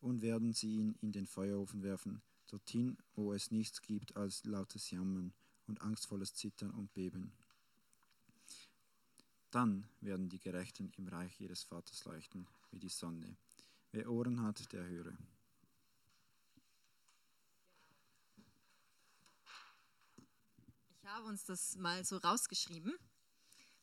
Und 0.00 0.22
werden 0.22 0.54
sie 0.54 0.76
ihn 0.76 0.96
in 1.02 1.12
den 1.12 1.26
Feuerofen 1.26 1.82
werfen, 1.82 2.22
dorthin, 2.46 2.96
wo 3.16 3.34
es 3.34 3.50
nichts 3.50 3.82
gibt 3.82 4.16
als 4.16 4.44
lautes 4.46 4.90
Jammern 4.90 5.34
und 5.66 5.82
angstvolles 5.82 6.32
Zittern 6.32 6.70
und 6.70 6.94
Beben. 6.94 7.32
Dann 9.50 9.84
werden 10.00 10.30
die 10.30 10.40
Gerechten 10.40 10.90
im 10.96 11.06
Reich 11.06 11.38
ihres 11.38 11.64
Vaters 11.64 12.06
leuchten 12.06 12.46
wie 12.72 12.78
die 12.78 12.88
Sonne. 12.88 13.36
Wer 13.92 14.10
Ohren 14.10 14.42
hat, 14.42 14.72
der 14.72 14.84
höre. 14.84 15.12
Ich 21.02 21.08
habe 21.08 21.26
uns 21.28 21.44
das 21.44 21.76
mal 21.76 22.04
so 22.04 22.16
rausgeschrieben, 22.16 22.94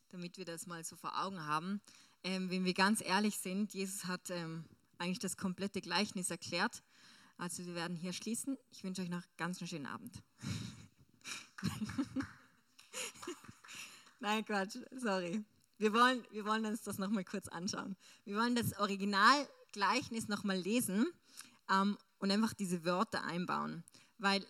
damit 0.08 0.36
wir 0.36 0.44
das 0.44 0.66
mal 0.66 0.82
so 0.84 0.96
vor 0.96 1.24
Augen 1.24 1.46
haben. 1.46 1.80
Ähm, 2.24 2.50
wenn 2.50 2.64
wir 2.64 2.74
ganz 2.74 3.00
ehrlich 3.00 3.38
sind, 3.38 3.72
Jesus 3.72 4.04
hat 4.06 4.30
ähm, 4.30 4.64
eigentlich 4.98 5.20
das 5.20 5.36
komplette 5.36 5.80
Gleichnis 5.80 6.30
erklärt. 6.30 6.82
Also 7.38 7.64
wir 7.64 7.74
werden 7.74 7.96
hier 7.96 8.12
schließen. 8.12 8.58
Ich 8.70 8.84
wünsche 8.84 9.02
euch 9.02 9.08
noch 9.08 9.22
ganz 9.36 9.60
einen 9.60 9.68
schönen 9.68 9.86
Abend. 9.86 10.22
Nein, 14.20 14.44
Quatsch, 14.44 14.76
sorry. 14.96 15.42
Wir 15.80 15.94
wollen, 15.94 16.22
wir 16.30 16.44
wollen 16.44 16.66
uns 16.66 16.82
das 16.82 16.98
nochmal 16.98 17.24
kurz 17.24 17.48
anschauen. 17.48 17.96
Wir 18.26 18.36
wollen 18.36 18.54
das 18.54 18.78
Originalgleichnis 18.78 20.28
nochmal 20.28 20.58
lesen 20.58 21.10
ähm, 21.70 21.96
und 22.18 22.30
einfach 22.30 22.52
diese 22.52 22.84
Wörter 22.84 23.24
einbauen, 23.24 23.82
weil 24.18 24.44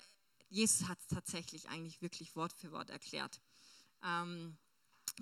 Jesus 0.48 0.88
hat 0.88 0.98
es 0.98 1.06
tatsächlich 1.06 1.68
eigentlich 1.68 2.02
wirklich 2.02 2.34
Wort 2.34 2.52
für 2.52 2.72
Wort 2.72 2.90
erklärt. 2.90 3.40
Ähm, 4.04 4.56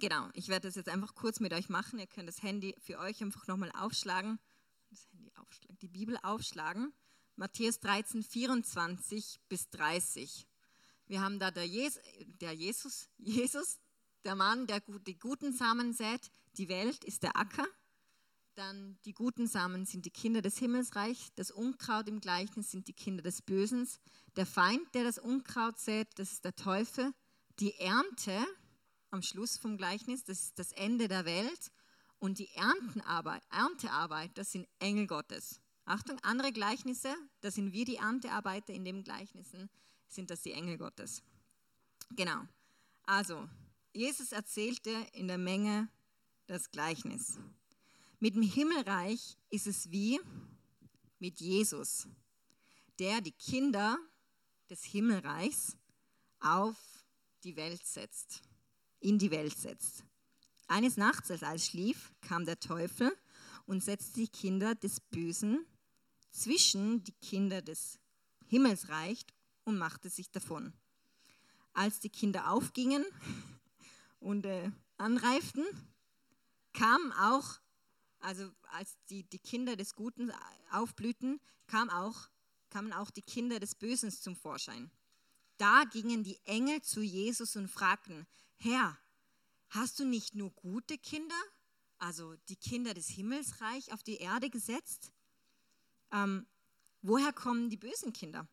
genau, 0.01 0.31
ich 0.33 0.49
werde 0.49 0.69
das 0.69 0.77
jetzt 0.77 0.89
einfach 0.89 1.15
kurz 1.15 1.41
mit 1.41 1.53
euch 1.53 1.69
machen. 1.69 1.99
Ihr 1.99 2.07
könnt 2.07 2.27
das 2.27 2.43
Handy 2.43 2.75
für 2.81 2.99
euch 3.01 3.21
einfach 3.23 3.47
nochmal 3.47 3.71
aufschlagen. 3.79 4.39
Das 4.89 5.07
Handy 5.13 5.31
aufschlagen, 5.37 5.77
die 5.83 5.89
Bibel 5.89 6.17
aufschlagen. 6.23 6.95
Matthäus 7.37 7.81
13, 7.81 8.23
24 8.23 9.41
bis 9.51 9.69
30. 9.69 10.47
Wir 11.07 11.21
haben 11.21 11.39
da 11.39 11.51
der, 11.51 11.67
Jes 11.67 12.01
der 12.41 12.55
Jesus, 12.55 13.11
Jesus, 13.19 13.79
der 14.25 14.35
Mann, 14.35 14.67
der 14.67 14.81
die 14.81 15.19
guten 15.19 15.53
Samen 15.53 15.93
sät. 15.93 16.31
Die 16.57 16.69
Welt 16.69 17.05
ist 17.05 17.23
der 17.23 17.37
Acker. 17.37 17.67
Dann 18.55 18.99
die 19.05 19.13
guten 19.13 19.47
Samen 19.47 19.87
sind 19.87 20.05
die 20.05 20.11
Kinder 20.11 20.43
des 20.43 20.59
Himmelsreichs. 20.59 21.33
Das 21.37 21.51
Unkraut 21.51 22.09
im 22.09 22.21
Gleichnis 22.21 22.71
sind 22.71 22.89
die 22.89 22.93
Kinder 22.93 23.23
des 23.23 23.41
Bösen. 23.43 23.89
Der 24.37 24.47
Feind, 24.47 24.95
der 24.95 25.05
das 25.05 25.19
Unkraut 25.19 25.79
sät, 25.79 26.09
das 26.17 26.33
ist 26.33 26.45
der 26.45 26.57
Teufel. 26.57 27.13
Die 27.61 27.75
Ernte 27.79 28.45
am 29.11 29.23
Schluss 29.23 29.57
vom 29.57 29.77
Gleichnis, 29.77 30.25
das 30.25 30.41
ist 30.41 30.59
das 30.59 30.73
Ende 30.73 31.09
der 31.09 31.25
Welt. 31.25 31.71
Und 32.19 32.39
die 32.41 32.49
Erntenarbeit, 32.55 33.43
Erntearbeit, 33.51 34.37
das 34.37 34.51
sind 34.51 34.67
Engel 34.81 35.07
Gottes. 35.07 35.61
Achtung, 35.85 36.19
andere 36.23 36.53
Gleichnisse, 36.53 37.15
das 37.41 37.55
sind 37.55 37.73
wir 37.73 37.85
die 37.85 37.97
Erntearbeiter 37.97 38.75
in 38.75 38.85
den 38.85 39.05
Gleichnissen, 39.05 39.71
sind 40.09 40.31
das 40.31 40.43
die 40.43 40.53
Engel 40.53 40.77
Gottes. 40.79 41.23
Genau. 42.11 42.43
Also, 43.05 43.49
Jesus 43.99 44.31
erzählte 44.31 44.93
in 45.13 45.27
der 45.27 45.39
Menge 45.39 45.89
das 46.47 46.71
Gleichnis. 46.71 47.41
Mit 48.21 48.37
dem 48.37 48.43
Himmelreich 48.43 49.37
ist 49.51 49.67
es 49.67 49.91
wie 49.91 50.21
mit 51.19 51.41
Jesus, 51.41 52.07
der 53.01 53.21
die 53.21 53.33
Kinder 53.33 53.99
des 54.71 54.85
Himmelreichs 54.85 55.77
auf 56.39 56.77
die 57.43 57.57
Welt 57.57 57.85
setzt, 57.85 58.43
in 59.01 59.19
die 59.19 59.33
Welt 59.33 59.59
setzt. 59.59 60.05
Eines 60.69 60.97
Nachts, 60.97 61.33
als 61.33 61.43
alles 61.43 61.67
schlief, 61.67 62.13
kam 62.21 62.47
der 62.47 62.61
Teufel 62.61 63.11
und 63.67 63.83
setzte 63.83 64.21
die 64.21 64.29
Kinder 64.29 64.77
des 64.77 65.01
Bösen 65.01 65.67
zwischen 66.31 67.03
die 67.03 67.17
Kinder 67.21 67.63
des 67.63 67.99
Himmelsreich 68.47 69.27
und 69.65 69.77
machte 69.77 70.09
sich 70.09 70.31
davon. 70.31 70.73
Als 71.73 71.99
die 71.99 72.11
Kinder 72.11 72.53
aufgingen 72.53 73.05
und 74.21 74.47
äh, 74.47 74.71
anreiften, 74.97 75.65
kamen 76.73 77.13
auch, 77.13 77.61
also 78.21 78.51
als 78.71 78.97
die, 79.11 79.25
die 79.25 79.39
Kinder 79.39 79.77
des 79.77 79.95
Guten 79.95 80.33
aufblühten, 80.71 81.41
kam 81.67 81.91
auch, 81.91 82.29
kamen 82.71 82.93
auch 82.93 83.11
die 83.11 83.23
Kinder 83.23 83.59
des 83.61 83.75
Bösen 83.75 84.11
zum 84.11 84.37
Vorschein. 84.37 84.91
Da 85.57 85.85
gingen 85.85 86.23
die 86.23 86.39
Engel 86.45 86.83
zu 86.83 87.01
Jesus 87.01 87.57
und 87.57 87.69
fragten, 87.69 88.27
Herr, 88.57 88.97
hast 89.71 89.99
du 89.99 90.05
nicht 90.05 90.35
nur 90.35 90.51
gute 90.51 90.99
Kinder, 90.99 91.41
also 91.99 92.35
die 92.49 92.57
Kinder 92.57 92.95
des 92.95 93.09
Himmelsreich, 93.09 93.93
auf 93.93 94.03
die 94.03 94.19
Erde 94.19 94.51
gesetzt? 94.51 95.13
Ähm, 96.13 96.47
woher 97.03 97.33
kommen 97.33 97.71
die 97.71 97.77
bösen 97.77 98.13
Kinder? 98.13 98.47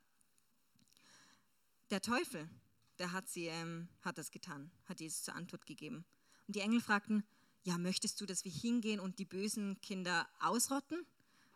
Der 1.92 2.02
Teufel, 2.02 2.50
der 3.00 3.12
hat, 3.12 3.28
sie, 3.28 3.46
ähm, 3.48 3.90
hat 4.02 4.18
das 4.18 4.32
getan, 4.32 4.72
hat 4.86 5.00
Jesus 5.00 5.24
zur 5.24 5.36
Antwort 5.36 5.66
gegeben. 5.66 6.06
Und 6.48 6.56
die 6.56 6.62
Engel 6.62 6.82
fragten, 6.82 7.24
ja, 7.64 7.78
möchtest 7.78 8.22
du, 8.22 8.26
dass 8.26 8.46
wir 8.46 8.52
hingehen 8.52 9.00
und 9.00 9.18
die 9.20 9.26
bösen 9.26 9.80
Kinder 9.82 10.28
ausrotten 10.40 11.06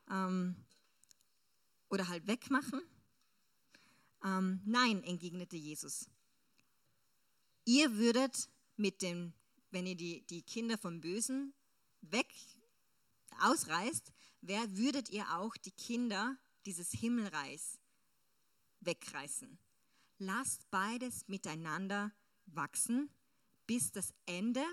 ähm, 0.10 0.56
oder 1.89 2.08
halt 2.08 2.28
wegmachen? 2.28 2.82
Ähm, 4.23 4.62
nein, 4.65 5.04
entgegnete 5.04 5.56
Jesus. 5.56 6.10
Ihr 7.65 7.95
würdet 7.95 8.49
mit 8.75 9.02
dem, 9.02 9.34
wenn 9.71 9.86
ihr 9.86 9.95
die, 9.95 10.21
die 10.23 10.41
Kinder 10.41 10.78
vom 10.78 10.99
Bösen 10.99 11.54
weg 12.02 12.34
ausreißt, 13.41 14.12
wer 14.41 14.78
würdet 14.78 15.10
ihr 15.10 15.25
auch 15.38 15.56
die 15.58 15.71
Kinder 15.71 16.38
dieses 16.65 16.91
Himmelreichs 16.91 17.80
wegreißen? 18.82 19.60
Lasst 20.21 20.69
beides 20.69 21.29
miteinander 21.29 22.12
wachsen, 22.45 23.10
bis 23.65 23.91
das 23.91 24.13
Ende 24.25 24.63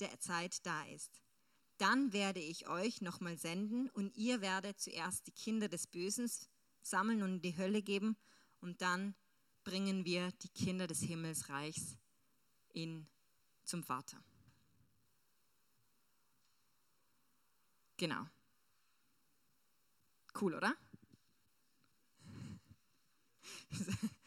der 0.00 0.18
Zeit 0.18 0.64
da 0.64 0.82
ist. 0.86 1.20
Dann 1.76 2.14
werde 2.14 2.40
ich 2.40 2.68
euch 2.68 3.02
nochmal 3.02 3.36
senden 3.36 3.90
und 3.90 4.16
ihr 4.16 4.40
werdet 4.40 4.80
zuerst 4.80 5.26
die 5.26 5.32
Kinder 5.32 5.68
des 5.68 5.86
Bösen 5.86 6.30
sammeln 6.80 7.22
und 7.22 7.34
in 7.34 7.42
die 7.42 7.58
Hölle 7.58 7.82
geben 7.82 8.16
und 8.60 8.80
dann 8.80 9.14
bringen 9.62 10.06
wir 10.06 10.32
die 10.42 10.48
Kinder 10.48 10.86
des 10.86 11.00
Himmelsreichs 11.00 11.98
in, 12.72 13.06
zum 13.64 13.82
Vater. 13.82 14.22
Genau. 17.98 18.26
Cool, 20.40 20.54
oder? 20.54 20.74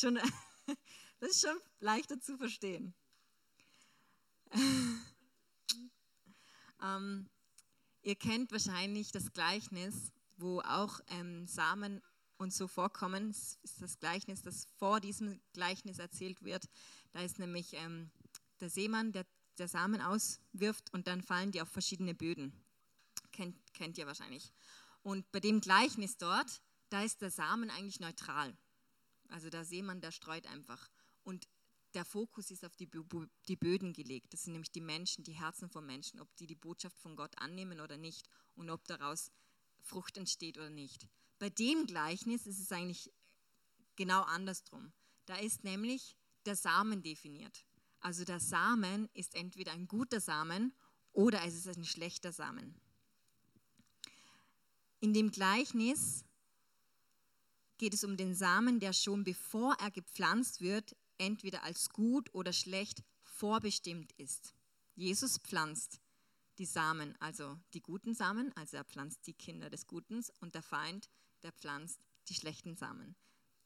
schon, 0.00 0.14
das 1.20 1.30
ist 1.30 1.40
schon 1.42 1.56
leichter 1.80 2.20
zu 2.20 2.36
verstehen. 2.36 2.94
ähm, 6.82 7.28
ihr 8.02 8.16
kennt 8.16 8.50
wahrscheinlich 8.52 9.12
das 9.12 9.32
Gleichnis, 9.32 10.12
wo 10.36 10.60
auch 10.60 11.00
ähm, 11.08 11.46
Samen 11.46 12.02
und 12.38 12.52
so 12.52 12.66
vorkommen. 12.66 13.28
Das 13.28 13.58
ist 13.62 13.82
das 13.82 13.98
Gleichnis, 13.98 14.42
das 14.42 14.66
vor 14.78 15.00
diesem 15.00 15.40
Gleichnis 15.52 15.98
erzählt 15.98 16.42
wird. 16.42 16.68
Da 17.12 17.20
ist 17.20 17.38
nämlich 17.38 17.74
ähm, 17.74 18.10
der 18.60 18.70
Seemann, 18.70 19.12
der, 19.12 19.26
der 19.58 19.68
Samen 19.68 20.00
auswirft 20.00 20.92
und 20.92 21.06
dann 21.06 21.22
fallen 21.22 21.52
die 21.52 21.60
auf 21.60 21.68
verschiedene 21.68 22.14
Böden. 22.14 22.52
Kennt, 23.32 23.56
kennt 23.74 23.98
ihr 23.98 24.06
wahrscheinlich. 24.06 24.52
Und 25.02 25.30
bei 25.32 25.40
dem 25.40 25.60
Gleichnis 25.60 26.16
dort, 26.16 26.62
da 26.88 27.02
ist 27.02 27.20
der 27.20 27.30
Samen 27.30 27.70
eigentlich 27.70 28.00
neutral. 28.00 28.56
Also 29.30 29.50
der 29.50 29.64
Seemann, 29.64 30.00
der 30.00 30.12
streut 30.12 30.46
einfach. 30.46 30.88
Und 31.22 31.48
der 31.94 32.04
Fokus 32.04 32.50
ist 32.50 32.64
auf 32.64 32.76
die, 32.76 32.88
die 33.48 33.56
Böden 33.56 33.92
gelegt. 33.92 34.32
Das 34.32 34.44
sind 34.44 34.52
nämlich 34.52 34.70
die 34.72 34.80
Menschen, 34.80 35.24
die 35.24 35.32
Herzen 35.32 35.68
von 35.68 35.84
Menschen, 35.84 36.20
ob 36.20 36.34
die 36.36 36.46
die 36.46 36.54
Botschaft 36.54 36.98
von 36.98 37.16
Gott 37.16 37.36
annehmen 37.38 37.80
oder 37.80 37.96
nicht 37.96 38.28
und 38.54 38.70
ob 38.70 38.84
daraus 38.86 39.30
Frucht 39.82 40.16
entsteht 40.16 40.58
oder 40.58 40.70
nicht. 40.70 41.08
Bei 41.38 41.50
dem 41.50 41.86
Gleichnis 41.86 42.46
ist 42.46 42.60
es 42.60 42.70
eigentlich 42.70 43.10
genau 43.96 44.22
andersrum. 44.22 44.92
Da 45.26 45.36
ist 45.36 45.64
nämlich 45.64 46.16
der 46.46 46.56
Samen 46.56 47.02
definiert. 47.02 47.64
Also 48.00 48.24
der 48.24 48.40
Samen 48.40 49.08
ist 49.14 49.34
entweder 49.34 49.72
ein 49.72 49.88
guter 49.88 50.20
Samen 50.20 50.72
oder 51.12 51.44
es 51.44 51.54
ist 51.54 51.68
ein 51.68 51.84
schlechter 51.84 52.32
Samen. 52.32 52.74
In 55.00 55.12
dem 55.12 55.30
Gleichnis 55.30 56.24
geht 57.80 57.94
es 57.94 58.04
um 58.04 58.18
den 58.18 58.34
Samen, 58.34 58.78
der 58.78 58.92
schon 58.92 59.24
bevor 59.24 59.74
er 59.80 59.90
gepflanzt 59.90 60.60
wird, 60.60 60.94
entweder 61.16 61.62
als 61.64 61.88
gut 61.88 62.28
oder 62.34 62.52
schlecht 62.52 63.02
vorbestimmt 63.22 64.12
ist. 64.18 64.54
Jesus 64.96 65.38
pflanzt 65.38 65.98
die 66.58 66.66
Samen, 66.66 67.16
also 67.22 67.58
die 67.72 67.80
guten 67.80 68.14
Samen, 68.14 68.54
also 68.54 68.76
er 68.76 68.84
pflanzt 68.84 69.26
die 69.26 69.32
Kinder 69.32 69.70
des 69.70 69.86
Guten 69.86 70.22
und 70.40 70.54
der 70.54 70.62
Feind, 70.62 71.08
der 71.42 71.52
pflanzt 71.52 72.04
die 72.28 72.34
schlechten 72.34 72.76
Samen, 72.76 73.16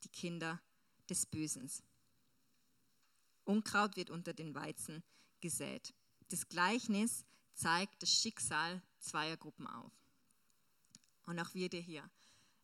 die 0.04 0.10
Kinder 0.10 0.62
des 1.10 1.26
Bösen. 1.26 1.68
Unkraut 3.44 3.96
wird 3.96 4.10
unter 4.10 4.32
den 4.32 4.54
Weizen 4.54 5.02
gesät. 5.40 5.92
Das 6.28 6.48
Gleichnis 6.48 7.24
zeigt 7.54 8.00
das 8.00 8.12
Schicksal 8.12 8.80
zweier 9.00 9.36
Gruppen 9.36 9.66
auf. 9.66 9.92
Und 11.26 11.40
auch 11.40 11.52
wir 11.52 11.68
hier. 11.68 12.08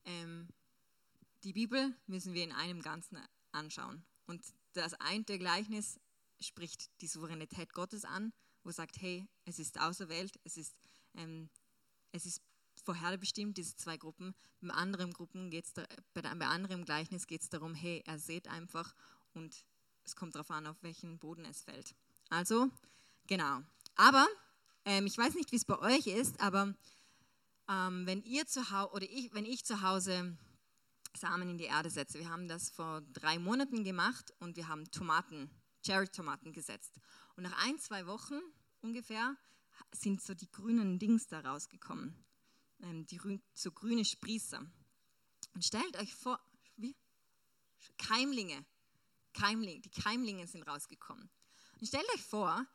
Ähm, 0.05 0.47
die 1.45 1.53
Bibel 1.53 1.95
müssen 2.07 2.35
wir 2.35 2.45
in 2.45 2.53
einem 2.53 2.83
Ganzen 2.83 3.19
anschauen. 3.53 4.05
Und 4.27 4.43
das 4.75 4.95
eine 4.95 5.25
Gleichnis 5.25 5.99
spricht 6.41 6.91
die 7.01 7.07
Souveränität 7.07 7.73
Gottes 7.73 8.05
an, 8.05 8.33
wo 8.63 8.71
sagt, 8.71 9.01
hey, 9.01 9.27
es 9.45 9.59
ist 9.59 9.81
auserwählt, 9.81 10.39
es 10.45 10.57
ist, 10.57 10.75
ähm, 11.15 11.49
es 12.13 12.27
ist 12.27 12.43
vorherbestimmt, 12.85 13.57
diese 13.57 13.77
zwei 13.77 13.97
Gruppen. 13.97 14.35
Bei 14.61 14.75
anderen 14.75 15.13
Gruppen 15.13 15.51
geht's 15.51 15.73
da, 15.73 15.85
bei, 16.15 16.23
bei 16.23 16.47
anderen 16.47 16.85
Gleichnis 16.85 17.27
geht 17.27 17.43
es 17.43 17.49
darum, 17.49 17.75
hey, 17.75 18.03
er 18.07 18.19
seht 18.19 18.49
einfach 18.49 18.95
und 19.35 19.65
es 20.05 20.17
kommt 20.17 20.35
darauf 20.35 20.51
an, 20.51 20.67
auf 20.67 20.83
welchen 20.83 21.19
Boden 21.19 21.45
es 21.45 21.63
fällt. 21.63 21.95
Also, 22.31 22.71
genau. 23.27 23.63
Aber, 23.97 24.27
ähm, 24.85 25.07
ich 25.07 25.17
weiß 25.17 25.35
nicht, 25.35 25.53
wie 25.53 25.57
es 25.57 25.65
bei 25.65 25.79
euch 25.79 26.07
ist, 26.07 26.41
aber 26.41 26.75
ähm, 27.69 28.07
wenn 28.07 28.23
ihr 28.23 28.47
zu 28.47 28.71
Hause 28.71 28.93
oder 28.93 29.07
ich, 29.11 29.33
wenn 29.35 29.45
ich 29.45 29.65
zu 29.65 29.83
Hause 29.83 30.37
Samen 31.17 31.51
in 31.51 31.59
die 31.59 31.65
Erde 31.65 31.91
setze. 31.91 32.19
Wir 32.19 32.29
haben 32.29 32.49
das 32.49 32.71
vor 32.71 33.03
drei 33.13 33.39
Monaten 33.39 33.85
gemacht 33.85 34.33
und 34.39 34.57
wir 34.57 34.69
haben 34.69 34.91
Tomaten, 34.91 35.51
Cherry-Tomaten 35.85 36.53
gesetzt. 36.53 36.99
Und 37.37 37.45
nach 37.45 37.67
ein, 37.67 37.79
zwei 37.79 38.07
Wochen 38.07 38.41
ungefähr 38.81 39.37
sind 39.93 40.23
so 40.23 40.35
die 40.35 40.51
grünen 40.51 40.99
Dings 40.99 41.27
da 41.27 41.41
rausgekommen, 41.41 42.15
ähm, 42.83 43.07
die 43.07 43.21
so 43.55 43.73
grüne 43.73 44.05
Sprießer. 44.05 44.61
Und 45.55 45.65
stellt 45.65 45.97
euch 45.99 46.15
vor, 46.15 46.41
wie? 46.77 46.97
Keimlinge, 47.99 48.65
Keimling, 49.33 49.83
die 49.83 49.91
Keimlinge 49.91 50.47
sind 50.47 50.63
rausgekommen. 50.63 51.31
Und 51.81 51.87
stellt 51.87 52.09
euch 52.15 52.23
vor, 52.23 52.67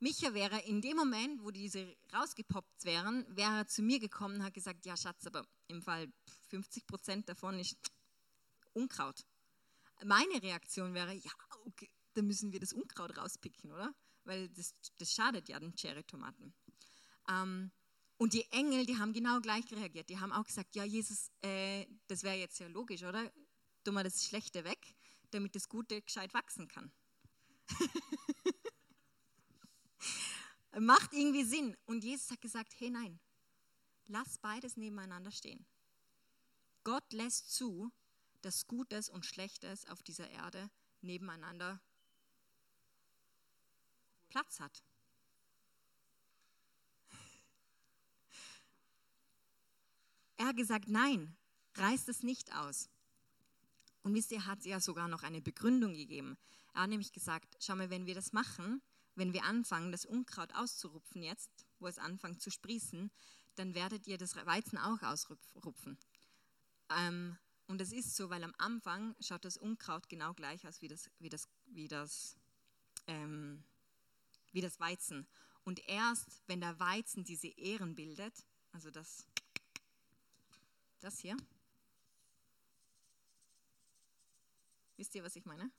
Micha 0.00 0.32
wäre 0.32 0.60
in 0.60 0.80
dem 0.80 0.96
Moment, 0.96 1.42
wo 1.42 1.50
diese 1.50 1.96
rausgepoppt 2.12 2.84
wären, 2.84 3.24
wäre 3.36 3.66
zu 3.66 3.82
mir 3.82 3.98
gekommen 3.98 4.36
und 4.36 4.44
hat 4.44 4.54
gesagt, 4.54 4.86
ja 4.86 4.96
Schatz, 4.96 5.26
aber 5.26 5.46
im 5.66 5.82
Fall 5.82 6.12
50 6.48 6.86
Prozent 6.86 7.28
davon 7.28 7.58
ist 7.58 7.76
Unkraut. 8.74 9.24
Meine 10.04 10.42
Reaktion 10.42 10.94
wäre, 10.94 11.12
ja, 11.12 11.30
okay, 11.64 11.90
dann 12.14 12.26
müssen 12.26 12.52
wir 12.52 12.60
das 12.60 12.72
Unkraut 12.72 13.16
rauspicken, 13.16 13.72
oder? 13.72 13.94
Weil 14.24 14.48
das, 14.50 14.74
das 14.98 15.12
schadet 15.12 15.48
ja 15.48 15.58
den 15.58 15.74
Cherry-Tomaten. 15.74 16.54
Ähm, 17.28 17.70
und 18.18 18.32
die 18.32 18.44
Engel, 18.50 18.84
die 18.84 18.98
haben 18.98 19.12
genau 19.12 19.40
gleich 19.40 19.70
reagiert. 19.72 20.10
Die 20.10 20.18
haben 20.18 20.32
auch 20.32 20.44
gesagt, 20.44 20.74
ja, 20.74 20.84
Jesus, 20.84 21.30
äh, 21.42 21.86
das 22.08 22.24
wäre 22.24 22.36
jetzt 22.36 22.58
ja 22.58 22.66
logisch, 22.66 23.04
oder? 23.04 23.32
Tu 23.84 23.92
mal 23.92 24.02
das 24.02 24.24
Schlechte 24.24 24.64
weg, 24.64 24.94
damit 25.30 25.54
das 25.54 25.68
Gute 25.68 26.02
gescheit 26.02 26.34
wachsen 26.34 26.66
kann. 26.68 26.90
Macht 30.80 31.12
irgendwie 31.12 31.44
Sinn. 31.44 31.76
Und 31.86 32.02
Jesus 32.04 32.30
hat 32.30 32.40
gesagt, 32.40 32.74
hey 32.78 32.90
nein, 32.90 33.20
lass 34.08 34.38
beides 34.38 34.76
nebeneinander 34.76 35.30
stehen. 35.30 35.64
Gott 36.88 37.12
lässt 37.12 37.52
zu, 37.52 37.92
dass 38.40 38.66
Gutes 38.66 39.10
und 39.10 39.26
Schlechtes 39.26 39.84
auf 39.90 40.02
dieser 40.02 40.30
Erde 40.30 40.70
nebeneinander 41.02 41.82
Platz 44.30 44.58
hat. 44.58 44.82
Er 50.38 50.46
hat 50.46 50.56
gesagt, 50.56 50.88
nein, 50.88 51.36
reißt 51.74 52.08
es 52.08 52.22
nicht 52.22 52.54
aus. 52.54 52.88
Und 54.02 54.14
wisst 54.14 54.32
ihr, 54.32 54.46
hat 54.46 54.64
ja 54.64 54.80
sogar 54.80 55.08
noch 55.08 55.24
eine 55.24 55.42
Begründung 55.42 55.92
gegeben. 55.92 56.38
Er 56.72 56.84
hat 56.84 56.88
nämlich 56.88 57.12
gesagt, 57.12 57.54
schau 57.60 57.76
mal, 57.76 57.90
wenn 57.90 58.06
wir 58.06 58.14
das 58.14 58.32
machen, 58.32 58.80
wenn 59.14 59.34
wir 59.34 59.44
anfangen, 59.44 59.92
das 59.92 60.06
Unkraut 60.06 60.54
auszurupfen 60.54 61.22
jetzt, 61.22 61.50
wo 61.80 61.86
es 61.86 61.98
anfängt 61.98 62.40
zu 62.40 62.50
sprießen, 62.50 63.10
dann 63.56 63.74
werdet 63.74 64.06
ihr 64.06 64.16
das 64.16 64.36
Weizen 64.36 64.78
auch 64.78 65.02
ausrupfen. 65.02 65.98
Ähm, 66.90 67.36
und 67.66 67.80
es 67.80 67.92
ist 67.92 68.16
so, 68.16 68.30
weil 68.30 68.42
am 68.44 68.54
Anfang 68.58 69.14
schaut 69.20 69.44
das 69.44 69.58
Unkraut 69.58 70.08
genau 70.08 70.32
gleich 70.32 70.66
aus 70.66 70.80
wie 70.80 70.88
das, 70.88 71.10
wie 71.18 71.28
das, 71.28 71.48
wie 71.66 71.86
das, 71.86 72.36
ähm, 73.06 73.62
wie 74.52 74.62
das 74.62 74.80
Weizen. 74.80 75.26
Und 75.64 75.86
erst 75.86 76.42
wenn 76.46 76.60
der 76.60 76.80
Weizen 76.80 77.24
diese 77.24 77.48
Ähren 77.48 77.94
bildet, 77.94 78.46
also 78.72 78.90
das, 78.90 79.26
das 81.00 81.18
hier, 81.18 81.36
wisst 84.96 85.14
ihr, 85.14 85.22
was 85.22 85.36
ich 85.36 85.44
meine? 85.44 85.70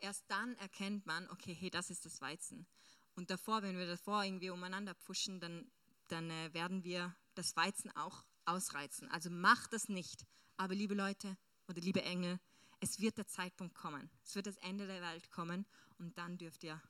Erst 0.00 0.24
dann 0.28 0.56
erkennt 0.56 1.06
man, 1.06 1.30
okay, 1.30 1.54
hey, 1.54 1.70
das 1.70 1.88
ist 1.88 2.04
das 2.04 2.20
Weizen. 2.20 2.66
Und 3.14 3.30
davor, 3.30 3.62
wenn 3.62 3.78
wir 3.78 3.86
davor 3.86 4.24
irgendwie 4.24 4.50
umeinander 4.50 4.94
pfuschen, 4.96 5.38
dann, 5.38 5.70
dann 6.08 6.30
äh, 6.30 6.52
werden 6.52 6.82
wir 6.82 7.14
das 7.36 7.54
Weizen 7.54 7.94
auch 7.96 8.24
ausreizen. 8.46 9.10
Also 9.10 9.30
macht 9.30 9.72
das 9.72 9.88
nicht. 9.88 10.24
Aber 10.56 10.74
liebe 10.74 10.94
Leute 10.94 11.36
oder 11.68 11.80
liebe 11.80 12.02
Engel, 12.02 12.38
es 12.80 13.00
wird 13.00 13.18
der 13.18 13.26
Zeitpunkt 13.26 13.74
kommen. 13.74 14.10
Es 14.24 14.34
wird 14.34 14.46
das 14.46 14.56
Ende 14.58 14.86
der 14.86 15.00
Welt 15.02 15.30
kommen 15.30 15.66
und 15.98 16.16
dann 16.18 16.38
dürft 16.38 16.64
ihr 16.64 16.80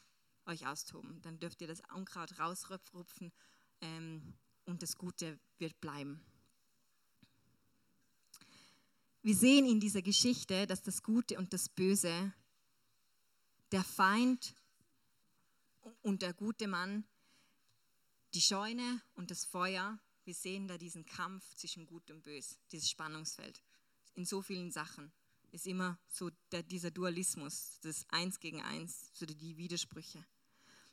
euch 0.47 0.67
austoben. 0.67 1.21
Dann 1.23 1.39
dürft 1.39 1.61
ihr 1.61 1.69
das 1.69 1.81
Unkraut 1.95 2.39
rausrupfen 2.39 3.33
ähm, 3.81 4.35
und 4.67 4.83
das 4.83 4.97
Gute 4.97 5.39
wird 5.59 5.81
bleiben. 5.81 6.21
Wir 9.23 9.35
sehen 9.35 9.67
in 9.67 9.81
dieser 9.81 10.03
Geschichte, 10.03 10.67
dass 10.67 10.83
das 10.83 11.03
Gute 11.03 11.39
und 11.39 11.53
das 11.55 11.71
Böse, 11.71 12.33
der 13.73 13.83
Feind 13.83 14.55
und 16.03 16.21
der 16.21 16.35
gute 16.35 16.69
Mann, 16.69 17.05
die 18.35 18.43
Scheune 18.43 19.01
und 19.15 19.31
das 19.31 19.47
Feuer 19.47 19.99
wir 20.25 20.35
sehen 20.35 20.69
da 20.69 20.79
diesen 20.79 21.05
Kampf 21.07 21.55
zwischen 21.55 21.87
Gut 21.87 22.11
und 22.11 22.23
Bös, 22.23 22.59
dieses 22.73 22.91
Spannungsfeld. 22.91 23.63
In 24.15 24.25
so 24.25 24.43
vielen 24.43 24.71
Sachen 24.71 25.13
ist 25.53 25.67
immer 25.67 25.99
so 26.09 26.31
der, 26.51 26.63
dieser 26.63 26.91
Dualismus, 26.91 27.79
das 27.83 28.07
Eins 28.09 28.41
gegen 28.41 28.63
Eins, 28.63 29.11
so 29.13 29.27
die 29.27 29.57
Widersprüche. 29.57 30.25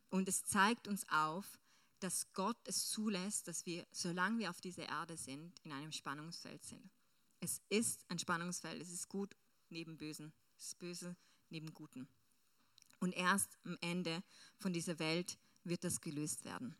Und 0.09 0.27
es 0.27 0.45
zeigt 0.45 0.87
uns 0.87 1.07
auf, 1.09 1.59
dass 1.99 2.31
Gott 2.33 2.57
es 2.65 2.89
zulässt, 2.89 3.47
dass 3.47 3.65
wir, 3.65 3.85
solange 3.91 4.39
wir 4.39 4.49
auf 4.49 4.59
dieser 4.59 4.87
Erde 4.87 5.17
sind, 5.17 5.53
in 5.63 5.71
einem 5.71 5.91
Spannungsfeld 5.91 6.63
sind. 6.63 6.89
Es 7.39 7.61
ist 7.69 8.05
ein 8.09 8.19
Spannungsfeld, 8.19 8.81
es 8.81 8.91
ist 8.91 9.07
gut 9.07 9.35
neben 9.69 9.97
Bösen, 9.97 10.33
es 10.57 10.67
ist 10.67 10.79
Böse 10.79 11.15
neben 11.49 11.73
Guten. 11.73 12.07
Und 12.99 13.13
erst 13.13 13.57
am 13.63 13.77
Ende 13.81 14.23
von 14.57 14.73
dieser 14.73 14.99
Welt 14.99 15.37
wird 15.63 15.83
das 15.83 16.01
gelöst 16.01 16.43
werden. 16.43 16.75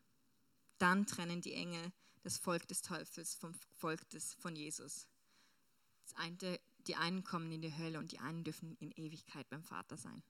Dann 0.77 1.05
trennen 1.05 1.41
die 1.41 1.53
Engel 1.53 1.91
das 2.23 2.37
Volk 2.37 2.67
des 2.67 2.81
Teufels 2.81 3.35
vom 3.35 3.53
Volk 3.77 4.09
des, 4.09 4.33
von 4.35 4.55
Jesus. 4.55 5.07
Eine, 6.15 6.59
die 6.87 6.95
einen 6.95 7.23
kommen 7.23 7.51
in 7.51 7.61
die 7.61 7.75
Hölle 7.75 7.99
und 7.99 8.11
die 8.11 8.19
einen 8.19 8.43
dürfen 8.43 8.75
in 8.79 8.91
Ewigkeit 8.91 9.49
beim 9.49 9.63
Vater 9.63 9.97
sein. 9.97 10.21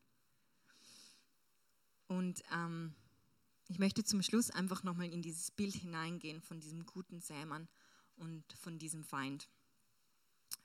Und 2.08 2.43
ähm, 2.51 2.93
ich 3.67 3.80
möchte 3.80 4.04
zum 4.04 4.21
Schluss 4.21 4.51
einfach 4.51 4.84
nochmal 4.84 5.12
in 5.12 5.21
dieses 5.21 5.49
Bild 5.51 5.75
hineingehen 5.75 6.41
von 6.41 6.60
diesem 6.60 6.86
guten 6.86 7.21
Sämann 7.21 7.67
und 8.17 8.43
von 8.54 8.77
diesem 8.77 9.04
Feind, 9.04 9.47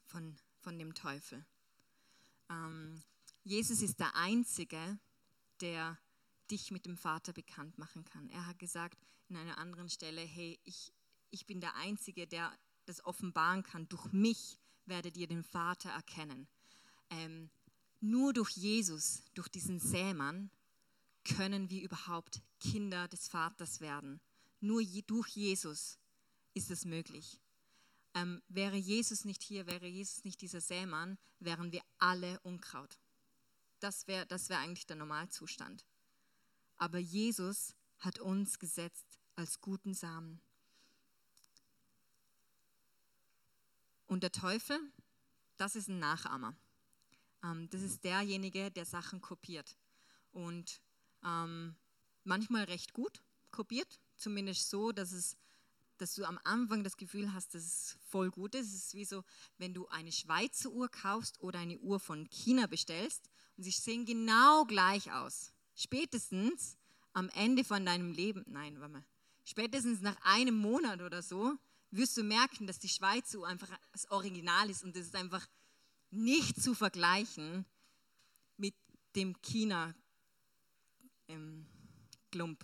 von, 0.07 0.37
von 0.61 0.79
dem 0.79 0.93
Teufel. 0.95 1.45
Ähm, 2.51 3.03
Jesus 3.45 3.81
ist 3.81 4.01
der 4.01 4.15
Einzige, 4.17 4.99
der 5.61 5.99
dich 6.51 6.71
mit 6.71 6.85
dem 6.85 6.97
Vater 6.97 7.33
bekannt 7.33 7.79
machen 7.79 8.05
kann. 8.05 8.29
Er 8.31 8.47
hat 8.47 8.59
gesagt 8.59 8.99
in 9.29 9.37
einer 9.37 9.59
anderen 9.59 9.89
Stelle, 9.89 10.21
hey, 10.21 10.59
ich, 10.65 10.93
ich 11.31 11.47
bin 11.47 11.61
der 11.61 11.75
Einzige, 11.77 12.27
der 12.27 12.53
das 12.85 13.05
offenbaren 13.05 13.63
kann. 13.63 13.89
Durch 13.89 14.13
mich 14.13 14.59
werdet 14.87 15.17
ihr 15.17 15.27
den 15.27 15.43
Vater 15.43 15.91
erkennen. 15.91 16.47
Ähm, 17.11 17.51
nur 18.01 18.33
durch 18.33 18.51
Jesus, 18.51 19.23
durch 19.35 19.49
diesen 19.49 19.81
Sämann, 19.81 20.51
können 21.25 21.71
wir 21.71 21.83
überhaupt 21.83 22.41
Kinder 22.61 23.09
des 23.09 23.29
Vaters 23.29 23.81
werden. 23.81 24.21
Nur 24.61 24.81
je, 24.81 25.03
durch 25.03 25.29
Jesus 25.29 25.99
ist 26.55 26.71
es 26.71 26.85
möglich. 26.85 27.41
Ähm, 28.15 28.43
wäre 28.49 28.77
Jesus 28.77 29.25
nicht 29.25 29.43
hier, 29.43 29.67
wäre 29.67 29.87
Jesus 29.87 30.25
nicht 30.25 30.41
dieser 30.41 30.61
Sämann, 30.61 31.19
wären 31.41 31.73
wir 31.73 31.83
alle 31.99 32.41
Unkraut. 32.41 32.99
Das 33.81 34.07
wäre 34.07 34.27
das 34.27 34.49
wär 34.49 34.59
eigentlich 34.59 34.87
der 34.87 34.97
Normalzustand. 34.97 35.85
Aber 36.77 36.99
Jesus 36.99 37.75
hat 37.99 38.19
uns 38.19 38.59
gesetzt 38.59 39.19
als 39.35 39.61
guten 39.61 39.95
Samen. 39.95 40.41
Und 44.07 44.23
der 44.23 44.33
Teufel, 44.33 44.79
das 45.57 45.77
ist 45.77 45.89
ein 45.89 45.99
Nachahmer. 45.99 46.55
Ähm, 47.43 47.69
das 47.71 47.83
ist 47.83 48.05
derjenige, 48.05 48.71
der 48.71 48.85
Sachen 48.85 49.21
kopiert. 49.21 49.77
Und 50.33 50.81
ähm, 51.25 51.75
manchmal 52.25 52.65
recht 52.65 52.93
gut 52.93 53.23
kopiert, 53.51 54.01
zumindest 54.17 54.69
so, 54.69 54.93
dass, 54.93 55.13
es, 55.13 55.37
dass 55.99 56.15
du 56.15 56.25
am 56.25 56.39
Anfang 56.45 56.85
das 56.85 56.97
Gefühl 56.97 57.33
hast, 57.33 57.55
dass 57.55 57.63
es 57.63 57.99
voll 58.09 58.31
gut 58.31 58.55
ist. 58.55 58.69
Es 58.69 58.87
ist 58.87 58.95
wie 58.95 59.05
so, 59.05 59.25
wenn 59.59 59.75
du 59.75 59.89
eine 59.89 60.13
Schweizer 60.13 60.71
Uhr 60.71 60.89
kaufst 60.89 61.41
oder 61.41 61.59
eine 61.59 61.79
Uhr 61.79 61.99
von 61.99 62.29
China 62.31 62.67
bestellst 62.67 63.31
und 63.57 63.65
sie 63.65 63.71
sehen 63.71 64.05
genau 64.05 64.65
gleich 64.65 65.11
aus. 65.13 65.53
Spätestens 65.75 66.77
am 67.13 67.29
Ende 67.31 67.65
von 67.65 67.85
deinem 67.85 68.13
Leben, 68.13 68.45
nein, 68.47 68.79
warte 68.79 68.93
mal, 68.93 69.05
spätestens 69.45 70.01
nach 70.01 70.17
einem 70.23 70.57
Monat 70.57 71.01
oder 71.01 71.23
so, 71.23 71.57
wirst 71.91 72.17
du 72.17 72.23
merken, 72.23 72.67
dass 72.67 72.79
die 72.79 72.89
Schweizer 72.89 73.39
Uhr 73.39 73.47
einfach 73.47 73.71
das 73.93 74.11
Original 74.11 74.71
ist 74.71 74.85
und 74.85 74.97
das 74.97 75.07
ist 75.07 75.15
einfach 75.15 75.47
nicht 76.11 76.61
zu 76.61 76.75
vergleichen 76.75 77.65
mit 78.57 78.75
dem 79.15 79.41
China 79.43 79.95
ähm. 81.29 81.67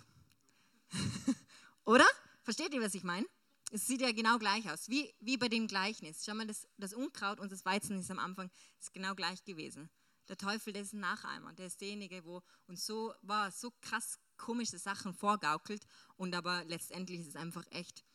Oder? 1.85 2.05
Versteht 2.43 2.73
ihr, 2.73 2.81
was 2.81 2.93
ich 2.93 3.03
meine? 3.03 3.25
Es 3.71 3.87
sieht 3.87 4.01
ja 4.01 4.11
genau 4.11 4.37
gleich 4.37 4.69
aus, 4.69 4.87
wie, 4.87 5.11
wie 5.19 5.37
bei 5.37 5.49
dem 5.49 5.67
Gleichnis. 5.67 6.23
Schau 6.23 6.35
mal, 6.35 6.45
das, 6.45 6.67
das 6.77 6.93
Unkraut 6.93 7.39
und 7.39 7.51
das 7.51 7.65
Weizen 7.65 7.97
ist 7.97 8.11
am 8.11 8.19
Anfang 8.19 8.51
ist 8.79 8.93
genau 8.93 9.15
gleich 9.15 9.43
gewesen. 9.43 9.89
Der 10.27 10.37
Teufel, 10.37 10.73
der 10.73 10.83
ist 10.83 10.93
ein 10.93 10.99
Nacheimer, 10.99 11.53
der 11.53 11.65
ist 11.65 11.81
derjenige, 11.81 12.23
wo 12.23 12.43
uns 12.67 12.85
so 12.85 13.15
war, 13.23 13.51
so 13.51 13.71
krass 13.81 14.19
komische 14.37 14.77
Sachen 14.77 15.15
vorgaukelt 15.15 15.83
und 16.15 16.35
aber 16.35 16.63
letztendlich 16.65 17.21
ist 17.21 17.29
es 17.29 17.35
einfach 17.35 17.65
echt 17.71 18.05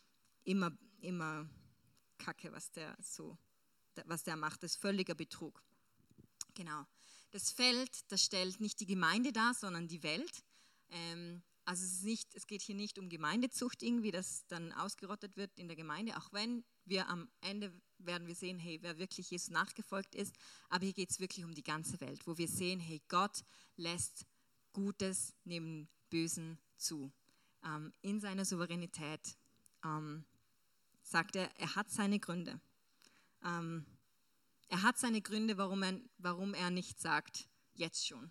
immer, 0.44 0.70
immer 1.00 1.48
Kacke, 2.18 2.52
was 2.52 2.70
der 2.72 2.96
so, 3.00 3.36
was 4.04 4.24
der 4.24 4.36
macht. 4.36 4.62
Das 4.62 4.72
ist 4.72 4.80
völliger 4.80 5.14
Betrug. 5.14 5.62
Genau. 6.54 6.86
Das 7.30 7.50
Feld, 7.50 7.90
das 8.10 8.24
stellt 8.24 8.60
nicht 8.60 8.80
die 8.80 8.86
Gemeinde 8.86 9.32
dar, 9.32 9.54
sondern 9.54 9.86
die 9.86 10.02
Welt. 10.02 10.42
Ähm, 10.90 11.42
also 11.64 11.84
es, 11.84 12.02
nicht, 12.02 12.34
es, 12.34 12.46
geht 12.46 12.62
hier 12.62 12.74
nicht 12.74 12.98
um 12.98 13.10
Gemeindezucht 13.10 13.82
irgendwie, 13.82 14.10
dass 14.10 14.46
dann 14.46 14.72
ausgerottet 14.72 15.36
wird 15.36 15.50
in 15.58 15.68
der 15.68 15.76
Gemeinde, 15.76 16.16
auch 16.16 16.32
wenn 16.32 16.64
wir 16.86 17.08
am 17.08 17.28
Ende 17.42 17.70
werden 17.98 18.26
wir 18.26 18.34
sehen, 18.34 18.58
hey, 18.58 18.78
wer 18.80 18.98
wirklich 18.98 19.30
Jesus 19.30 19.50
nachgefolgt 19.50 20.14
ist. 20.14 20.34
Aber 20.70 20.84
hier 20.84 20.94
geht 20.94 21.10
es 21.10 21.20
wirklich 21.20 21.44
um 21.44 21.54
die 21.54 21.62
ganze 21.62 22.00
Welt, 22.00 22.26
wo 22.26 22.38
wir 22.38 22.48
sehen, 22.48 22.80
hey, 22.80 23.02
Gott 23.08 23.44
lässt 23.76 24.24
Gutes 24.72 25.34
neben 25.44 25.88
Bösen 26.08 26.58
zu. 26.78 27.12
Ähm, 27.64 27.92
in 28.00 28.20
seiner 28.20 28.44
Souveränität 28.44 29.36
ähm, 29.84 30.24
sagt 31.10 31.36
er, 31.36 31.50
er 31.58 31.74
hat 31.74 31.90
seine 31.90 32.18
Gründe. 32.18 32.60
Ähm, 33.44 33.86
er 34.68 34.82
hat 34.82 34.98
seine 34.98 35.22
Gründe, 35.22 35.56
warum 35.56 35.82
er, 35.82 35.98
warum 36.18 36.54
er 36.54 36.70
nicht 36.70 37.00
sagt, 37.00 37.48
jetzt 37.74 38.06
schon 38.06 38.30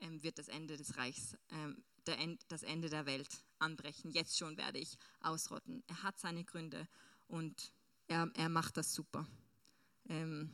ähm, 0.00 0.22
wird 0.22 0.38
das 0.38 0.48
Ende 0.48 0.76
des 0.76 0.96
Reichs, 0.96 1.36
ähm, 1.50 1.82
End, 2.06 2.40
das 2.48 2.62
Ende 2.62 2.88
der 2.88 3.04
Welt 3.04 3.28
anbrechen. 3.58 4.12
Jetzt 4.12 4.38
schon 4.38 4.56
werde 4.56 4.78
ich 4.78 4.96
ausrotten. 5.20 5.82
Er 5.88 6.04
hat 6.04 6.18
seine 6.18 6.44
Gründe 6.44 6.86
und 7.26 7.72
er, 8.06 8.30
er 8.34 8.48
macht 8.48 8.76
das 8.76 8.94
super. 8.94 9.26
Ähm, 10.08 10.52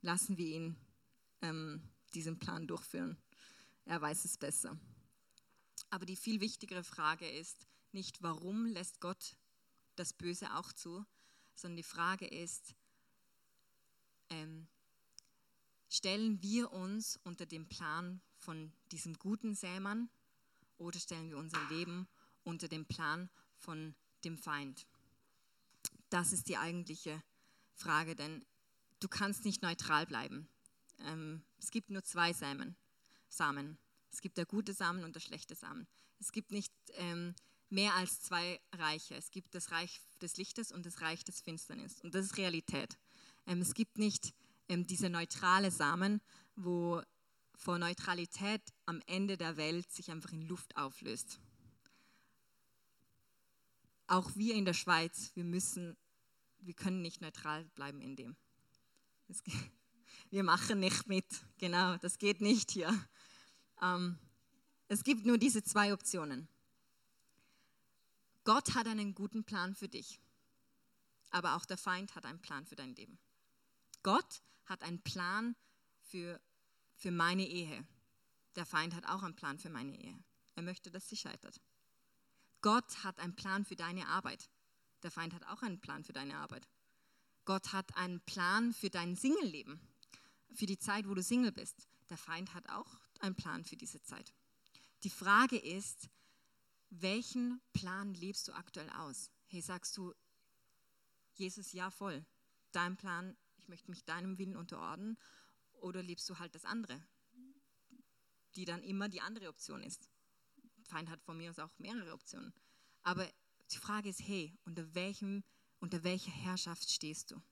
lassen 0.00 0.38
wir 0.38 0.46
ihn 0.46 0.76
ähm, 1.42 1.82
diesen 2.14 2.38
Plan 2.38 2.66
durchführen. 2.66 3.18
Er 3.84 4.00
weiß 4.00 4.24
es 4.24 4.38
besser. 4.38 4.78
Aber 5.90 6.06
die 6.06 6.16
viel 6.16 6.40
wichtigere 6.40 6.82
Frage 6.82 7.28
ist 7.28 7.68
nicht, 7.92 8.22
warum 8.22 8.64
lässt 8.64 9.00
Gott 9.00 9.36
das 9.96 10.12
Böse 10.12 10.54
auch 10.54 10.72
zu, 10.72 11.04
sondern 11.54 11.76
die 11.76 11.82
Frage 11.82 12.26
ist, 12.26 12.74
ähm, 14.30 14.66
stellen 15.88 16.42
wir 16.42 16.72
uns 16.72 17.18
unter 17.24 17.46
den 17.46 17.68
Plan 17.68 18.20
von 18.36 18.72
diesem 18.92 19.14
guten 19.18 19.54
Sämann 19.54 20.08
oder 20.78 20.98
stellen 20.98 21.30
wir 21.30 21.38
unser 21.38 21.62
Leben 21.68 22.08
unter 22.44 22.68
den 22.68 22.84
Plan 22.86 23.30
von 23.56 23.94
dem 24.24 24.36
Feind? 24.36 24.86
Das 26.10 26.32
ist 26.32 26.48
die 26.48 26.56
eigentliche 26.56 27.22
Frage, 27.74 28.14
denn 28.14 28.44
du 29.00 29.08
kannst 29.08 29.44
nicht 29.44 29.62
neutral 29.62 30.06
bleiben. 30.06 30.48
Ähm, 31.00 31.42
es 31.58 31.70
gibt 31.70 31.90
nur 31.90 32.04
zwei 32.04 32.32
Samen. 32.32 32.76
Samen. 33.28 33.78
Es 34.12 34.20
gibt 34.20 34.38
der 34.38 34.46
gute 34.46 34.72
Samen 34.72 35.04
und 35.04 35.14
der 35.14 35.20
schlechte 35.20 35.54
Samen. 35.54 35.86
Es 36.20 36.32
gibt 36.32 36.50
nicht 36.50 36.72
ähm, 36.94 37.34
mehr 37.70 37.94
als 37.94 38.20
zwei 38.22 38.60
Reiche. 38.72 39.14
Es 39.14 39.30
gibt 39.30 39.54
das 39.54 39.70
Reich 39.70 40.00
des 40.20 40.36
Lichtes 40.36 40.72
und 40.72 40.86
das 40.86 41.00
Reich 41.00 41.24
des 41.24 41.40
Finsternis. 41.40 42.00
Und 42.02 42.14
das 42.14 42.26
ist 42.26 42.36
Realität. 42.38 42.96
Ähm, 43.46 43.60
es 43.60 43.74
gibt 43.74 43.98
nicht 43.98 44.34
ähm, 44.68 44.86
diese 44.86 45.10
neutrale 45.10 45.70
Samen, 45.70 46.20
wo 46.54 47.02
vor 47.54 47.78
Neutralität 47.78 48.62
am 48.84 49.00
Ende 49.06 49.36
der 49.36 49.56
Welt 49.56 49.90
sich 49.90 50.10
einfach 50.10 50.32
in 50.32 50.42
Luft 50.42 50.76
auflöst. 50.76 51.40
Auch 54.08 54.30
wir 54.36 54.54
in 54.54 54.64
der 54.64 54.74
Schweiz, 54.74 55.32
wir 55.34 55.44
müssen, 55.44 55.96
wir 56.60 56.74
können 56.74 57.02
nicht 57.02 57.20
neutral 57.20 57.64
bleiben 57.74 58.00
in 58.00 58.14
dem. 58.14 58.36
wir 60.30 60.44
machen 60.44 60.78
nicht 60.80 61.08
mit, 61.08 61.26
genau, 61.58 61.96
das 61.96 62.18
geht 62.18 62.40
nicht 62.40 62.70
hier. 62.70 62.92
Ähm, 63.82 64.18
es 64.88 65.02
gibt 65.02 65.26
nur 65.26 65.38
diese 65.38 65.64
zwei 65.64 65.92
Optionen. 65.92 66.48
Gott 68.46 68.76
hat 68.76 68.86
einen 68.86 69.12
guten 69.12 69.42
Plan 69.42 69.74
für 69.74 69.88
dich, 69.88 70.20
aber 71.30 71.56
auch 71.56 71.64
der 71.64 71.76
Feind 71.76 72.14
hat 72.14 72.24
einen 72.24 72.40
Plan 72.40 72.64
für 72.64 72.76
dein 72.76 72.94
Leben. 72.94 73.18
Gott 74.04 74.40
hat 74.66 74.84
einen 74.84 75.02
Plan 75.02 75.56
für, 75.98 76.40
für 76.94 77.10
meine 77.10 77.44
Ehe. 77.44 77.84
Der 78.54 78.64
Feind 78.64 78.94
hat 78.94 79.04
auch 79.06 79.24
einen 79.24 79.34
Plan 79.34 79.58
für 79.58 79.68
meine 79.68 80.00
Ehe. 80.00 80.16
Er 80.54 80.62
möchte, 80.62 80.92
dass 80.92 81.08
sie 81.08 81.16
scheitert. 81.16 81.60
Gott 82.62 83.02
hat 83.02 83.18
einen 83.18 83.34
Plan 83.34 83.64
für 83.64 83.74
deine 83.74 84.06
Arbeit. 84.06 84.48
Der 85.02 85.10
Feind 85.10 85.34
hat 85.34 85.44
auch 85.48 85.62
einen 85.62 85.80
Plan 85.80 86.04
für 86.04 86.12
deine 86.12 86.36
Arbeit. 86.36 86.68
Gott 87.46 87.72
hat 87.72 87.96
einen 87.96 88.20
Plan 88.20 88.72
für 88.72 88.90
dein 88.90 89.16
Single-Leben, 89.16 89.80
für 90.54 90.66
die 90.66 90.78
Zeit, 90.78 91.08
wo 91.08 91.14
du 91.14 91.22
Single 91.22 91.50
bist. 91.50 91.88
Der 92.10 92.16
Feind 92.16 92.54
hat 92.54 92.68
auch 92.68 93.00
einen 93.18 93.34
Plan 93.34 93.64
für 93.64 93.76
diese 93.76 94.00
Zeit. 94.02 94.32
Die 95.02 95.10
Frage 95.10 95.58
ist, 95.58 96.08
welchen 97.02 97.60
Plan 97.72 98.14
lebst 98.14 98.48
du 98.48 98.52
aktuell 98.52 98.90
aus? 98.90 99.30
Hey, 99.46 99.60
sagst 99.60 99.96
du, 99.96 100.14
Jesus, 101.34 101.72
ja 101.72 101.90
voll. 101.90 102.24
Dein 102.72 102.96
Plan, 102.96 103.36
ich 103.56 103.68
möchte 103.68 103.90
mich 103.90 104.04
deinem 104.04 104.38
Willen 104.38 104.56
unterordnen. 104.56 105.18
Oder 105.80 106.02
lebst 106.02 106.28
du 106.30 106.38
halt 106.38 106.54
das 106.54 106.64
andere, 106.64 107.00
die 108.54 108.64
dann 108.64 108.82
immer 108.82 109.08
die 109.08 109.20
andere 109.20 109.48
Option 109.48 109.82
ist? 109.82 110.08
Feind 110.84 111.10
hat 111.10 111.22
von 111.22 111.36
mir 111.36 111.50
aus 111.50 111.58
auch 111.58 111.78
mehrere 111.78 112.12
Optionen. 112.12 112.52
Aber 113.02 113.28
die 113.70 113.78
Frage 113.78 114.08
ist, 114.08 114.20
hey, 114.26 114.56
unter, 114.64 114.94
welchem, 114.94 115.44
unter 115.80 116.02
welcher 116.04 116.30
Herrschaft 116.30 116.90
stehst 116.90 117.30
du? 117.30 117.42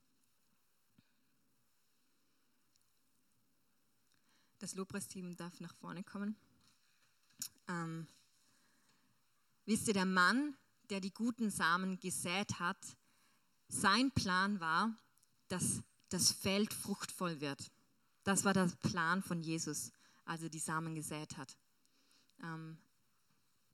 Das 4.58 4.74
Lobpreisteam 4.74 5.36
darf 5.36 5.60
nach 5.60 5.74
vorne 5.74 6.02
kommen. 6.02 6.36
Ähm, 7.68 8.06
wisst 9.66 9.88
ihr, 9.88 9.94
der 9.94 10.06
Mann, 10.06 10.56
der 10.90 11.00
die 11.00 11.12
guten 11.12 11.50
Samen 11.50 11.98
gesät 11.98 12.58
hat, 12.58 12.78
sein 13.68 14.10
Plan 14.12 14.60
war, 14.60 14.94
dass 15.48 15.82
das 16.08 16.32
Feld 16.32 16.72
fruchtvoll 16.72 17.40
wird. 17.40 17.70
Das 18.22 18.44
war 18.44 18.54
der 18.54 18.70
Plan 18.82 19.22
von 19.22 19.40
Jesus, 19.40 19.92
als 20.24 20.42
er 20.42 20.48
die 20.48 20.58
Samen 20.58 20.94
gesät 20.94 21.36
hat. 21.36 21.56
Ähm, 22.42 22.78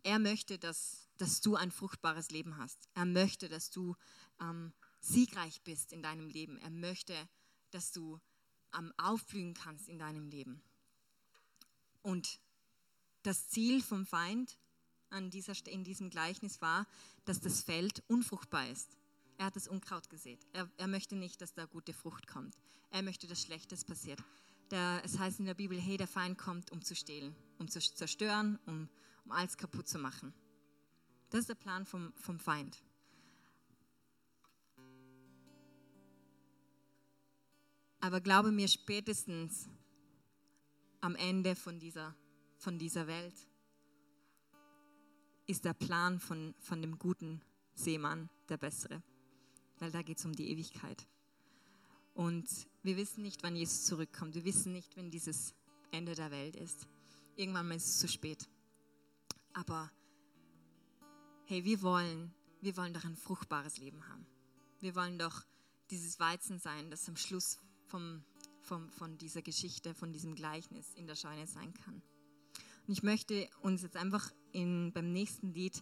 er 0.03 0.18
möchte, 0.18 0.59
dass, 0.59 1.09
dass 1.18 1.41
du 1.41 1.57
ein 1.57 1.70
fruchtbares 1.70 2.30
Leben 2.30 2.57
hast. 2.57 2.88
Er 2.95 3.05
möchte, 3.05 3.49
dass 3.49 3.70
du 3.70 3.97
ähm, 4.41 4.72
siegreich 5.01 5.62
bist 5.62 5.93
in 5.93 6.03
deinem 6.03 6.28
Leben. 6.28 6.59
Er 6.59 6.70
möchte, 6.70 7.14
dass 7.70 7.93
du 7.93 8.20
ähm, 8.76 8.93
aufblühen 8.97 9.55
kannst 9.55 9.88
in 9.88 9.99
deinem 9.99 10.28
Leben. 10.28 10.62
Und 12.03 12.41
das 13.22 13.49
Ziel 13.49 13.82
vom 13.82 14.07
Feind 14.07 14.57
an 15.11 15.30
dieser, 15.30 15.54
in 15.66 15.84
diesem 15.84 16.11
Gleichnis 16.11 16.61
war, 16.61 16.86
dass 17.24 17.40
das 17.40 17.62
Feld 17.62 18.02
unfruchtbar 18.08 18.68
ist. 18.68 18.96
Er 19.38 19.46
hat 19.46 19.56
das 19.56 19.68
Unkraut 19.68 20.11
gesät. 20.11 20.46
Er, 20.52 20.70
er 20.76 20.86
möchte 20.86 21.16
nicht, 21.16 21.40
dass 21.40 21.54
da 21.54 21.64
gute 21.64 21.92
Frucht 21.92 22.26
kommt. 22.26 22.56
Er 22.90 23.02
möchte, 23.02 23.26
dass 23.26 23.40
Schlechtes 23.40 23.84
passiert. 23.84 24.22
Der, 24.70 25.00
es 25.04 25.18
heißt 25.18 25.40
in 25.40 25.46
der 25.46 25.54
Bibel, 25.54 25.80
hey, 25.80 25.96
der 25.96 26.06
Feind 26.06 26.38
kommt, 26.38 26.70
um 26.70 26.82
zu 26.82 26.94
stehlen, 26.94 27.34
um 27.58 27.68
zu 27.68 27.80
zerstören, 27.80 28.58
um, 28.66 28.88
um 29.24 29.32
alles 29.32 29.56
kaputt 29.56 29.88
zu 29.88 29.98
machen. 29.98 30.32
Das 31.30 31.40
ist 31.40 31.48
der 31.48 31.54
Plan 31.54 31.86
vom, 31.86 32.12
vom 32.14 32.38
Feind. 32.38 32.82
Aber 38.00 38.20
glaube 38.20 38.50
mir, 38.50 38.68
spätestens 38.68 39.68
am 41.00 41.14
Ende 41.16 41.54
von 41.54 41.78
dieser, 41.78 42.14
von 42.56 42.78
dieser 42.78 43.06
Welt 43.06 43.34
ist 45.51 45.64
der 45.64 45.74
Plan 45.74 46.20
von, 46.20 46.55
von 46.61 46.80
dem 46.80 46.96
guten 46.96 47.40
Seemann 47.74 48.30
der 48.48 48.57
bessere, 48.57 49.03
weil 49.80 49.90
da 49.90 50.03
geht 50.03 50.18
es 50.18 50.24
um 50.24 50.32
die 50.32 50.48
Ewigkeit. 50.48 51.09
Und 52.14 52.46
wir 52.84 52.96
wissen 52.96 53.22
nicht, 53.22 53.42
wann 53.42 53.57
Jesus 53.57 53.84
zurückkommt. 53.84 54.36
Wir 54.36 54.44
wissen 54.44 54.72
nicht, 54.72 54.96
wenn 54.96 55.11
dieses 55.11 55.55
Ende 55.90 56.14
der 56.14 56.30
Welt 56.30 56.55
ist. 56.55 56.86
Irgendwann 57.34 57.70
ist 57.72 57.86
es 57.86 57.98
zu 57.98 58.07
spät. 58.07 58.48
Aber 59.53 59.90
hey, 61.46 61.64
wir 61.64 61.82
wollen, 61.82 62.32
wir 62.61 62.76
wollen 62.76 62.94
doch 62.94 63.05
ein 63.05 63.16
fruchtbares 63.16 63.78
Leben 63.78 64.07
haben. 64.09 64.26
Wir 64.78 64.94
wollen 64.94 65.18
doch 65.18 65.42
dieses 65.90 66.20
Weizen 66.20 66.61
sein, 66.61 66.90
das 66.90 67.09
am 67.09 67.16
Schluss 67.16 67.59
vom, 67.86 68.22
vom, 68.61 68.88
von 68.90 69.18
dieser 69.18 69.42
Geschichte, 69.42 69.94
von 69.94 70.12
diesem 70.12 70.36
Gleichnis 70.36 70.94
in 70.94 71.09
der 71.09 71.16
Scheune 71.16 71.48
sein 71.48 71.74
kann. 71.74 72.03
Und 72.91 72.95
ich 72.95 73.05
möchte 73.05 73.49
uns 73.62 73.82
jetzt 73.82 73.97
einfach 73.97 74.32
in, 74.51 74.91
beim 74.93 75.12
nächsten 75.12 75.55
Lied, 75.55 75.80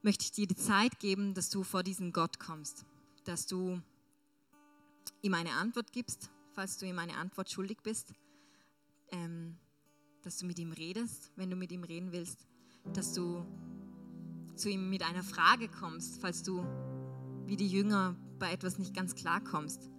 möchte 0.00 0.24
ich 0.24 0.32
dir 0.32 0.46
die 0.46 0.56
Zeit 0.56 0.98
geben, 0.98 1.34
dass 1.34 1.50
du 1.50 1.62
vor 1.62 1.82
diesen 1.82 2.10
Gott 2.10 2.38
kommst, 2.38 2.86
dass 3.24 3.46
du 3.46 3.82
ihm 5.20 5.34
eine 5.34 5.50
Antwort 5.50 5.92
gibst, 5.92 6.30
falls 6.54 6.78
du 6.78 6.86
ihm 6.86 6.98
eine 6.98 7.18
Antwort 7.18 7.50
schuldig 7.50 7.82
bist, 7.82 8.14
ähm, 9.10 9.58
dass 10.22 10.38
du 10.38 10.46
mit 10.46 10.58
ihm 10.58 10.72
redest, 10.72 11.32
wenn 11.36 11.50
du 11.50 11.56
mit 11.56 11.70
ihm 11.70 11.84
reden 11.84 12.12
willst, 12.12 12.46
dass 12.94 13.12
du 13.12 13.44
zu 14.56 14.70
ihm 14.70 14.88
mit 14.88 15.02
einer 15.02 15.24
Frage 15.24 15.68
kommst, 15.68 16.18
falls 16.22 16.42
du 16.42 16.64
wie 17.44 17.56
die 17.56 17.68
Jünger 17.68 18.16
bei 18.38 18.50
etwas 18.50 18.78
nicht 18.78 18.94
ganz 18.96 19.14
klar 19.14 19.44
kommst. 19.44 19.90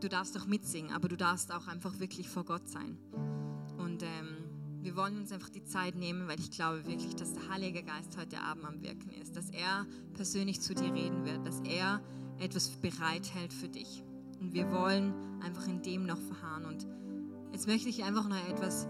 Du 0.00 0.10
darfst 0.10 0.36
auch 0.36 0.46
mitsingen, 0.46 0.92
aber 0.92 1.08
du 1.08 1.16
darfst 1.16 1.52
auch 1.52 1.68
einfach 1.68 2.00
wirklich 2.00 2.28
vor 2.28 2.44
Gott 2.44 2.68
sein. 2.68 2.98
Und 3.78 4.02
ähm, 4.02 4.35
wir 4.86 4.94
wollen 4.94 5.18
uns 5.18 5.32
einfach 5.32 5.48
die 5.48 5.64
Zeit 5.64 5.96
nehmen, 5.96 6.28
weil 6.28 6.38
ich 6.38 6.52
glaube 6.52 6.86
wirklich, 6.86 7.16
dass 7.16 7.32
der 7.32 7.48
Heilige 7.48 7.82
Geist 7.82 8.16
heute 8.16 8.38
Abend 8.38 8.64
am 8.64 8.82
Wirken 8.82 9.10
ist, 9.20 9.34
dass 9.36 9.50
er 9.50 9.84
persönlich 10.14 10.60
zu 10.60 10.76
dir 10.76 10.94
reden 10.94 11.24
wird, 11.24 11.44
dass 11.44 11.58
er 11.62 12.00
etwas 12.38 12.68
bereithält 12.68 13.52
für 13.52 13.68
dich. 13.68 14.04
Und 14.40 14.52
wir 14.52 14.70
wollen 14.70 15.12
einfach 15.42 15.66
in 15.66 15.82
dem 15.82 16.06
noch 16.06 16.20
verharren. 16.20 16.66
Und 16.66 16.86
jetzt 17.52 17.66
möchte 17.66 17.88
ich 17.88 18.04
einfach 18.04 18.28
noch 18.28 18.48
etwas 18.48 18.86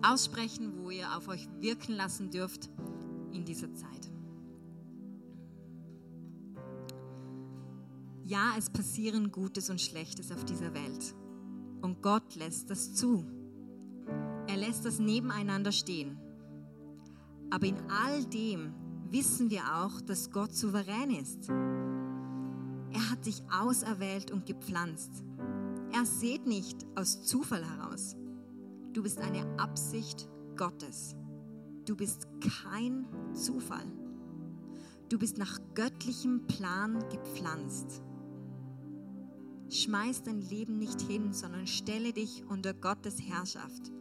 aussprechen, 0.00 0.72
wo 0.78 0.88
ihr 0.90 1.14
auf 1.14 1.28
euch 1.28 1.46
wirken 1.60 1.92
lassen 1.92 2.30
dürft 2.30 2.70
in 3.30 3.44
dieser 3.44 3.74
Zeit. 3.74 4.10
Ja, 8.24 8.54
es 8.56 8.70
passieren 8.70 9.30
Gutes 9.32 9.68
und 9.68 9.82
Schlechtes 9.82 10.32
auf 10.32 10.46
dieser 10.46 10.72
Welt. 10.72 11.14
Und 11.82 12.00
Gott 12.00 12.36
lässt 12.36 12.70
das 12.70 12.94
zu. 12.94 13.35
Lässt 14.66 14.84
das 14.84 14.98
nebeneinander 14.98 15.70
stehen. 15.70 16.18
Aber 17.50 17.66
in 17.66 17.76
all 17.88 18.24
dem 18.24 18.74
wissen 19.10 19.48
wir 19.48 19.60
auch, 19.76 20.00
dass 20.00 20.32
Gott 20.32 20.56
souverän 20.56 21.10
ist. 21.10 21.48
Er 21.48 23.10
hat 23.10 23.26
dich 23.26 23.44
auserwählt 23.48 24.32
und 24.32 24.44
gepflanzt. 24.44 25.22
Er 25.92 26.04
sieht 26.04 26.46
nicht 26.46 26.84
aus 26.96 27.22
Zufall 27.22 27.64
heraus. 27.64 28.16
Du 28.92 29.04
bist 29.04 29.20
eine 29.20 29.46
Absicht 29.56 30.28
Gottes. 30.56 31.14
Du 31.84 31.94
bist 31.94 32.26
kein 32.64 33.06
Zufall. 33.34 33.86
Du 35.08 35.16
bist 35.16 35.38
nach 35.38 35.60
göttlichem 35.76 36.44
Plan 36.48 37.04
gepflanzt. 37.08 38.02
Schmeiß 39.70 40.24
dein 40.24 40.40
Leben 40.40 40.78
nicht 40.78 41.02
hin, 41.02 41.32
sondern 41.32 41.68
stelle 41.68 42.12
dich 42.12 42.44
unter 42.48 42.74
Gottes 42.74 43.22
Herrschaft 43.22 43.92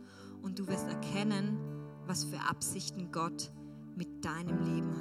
und 0.46 0.60
du 0.60 0.68
wirst 0.68 0.88
erkennen, 0.88 1.58
was 2.06 2.24
für 2.24 2.40
Absichten 2.40 3.12
Gott 3.12 3.52
mit 3.96 4.24
deinem 4.24 4.64
Leben 4.64 4.94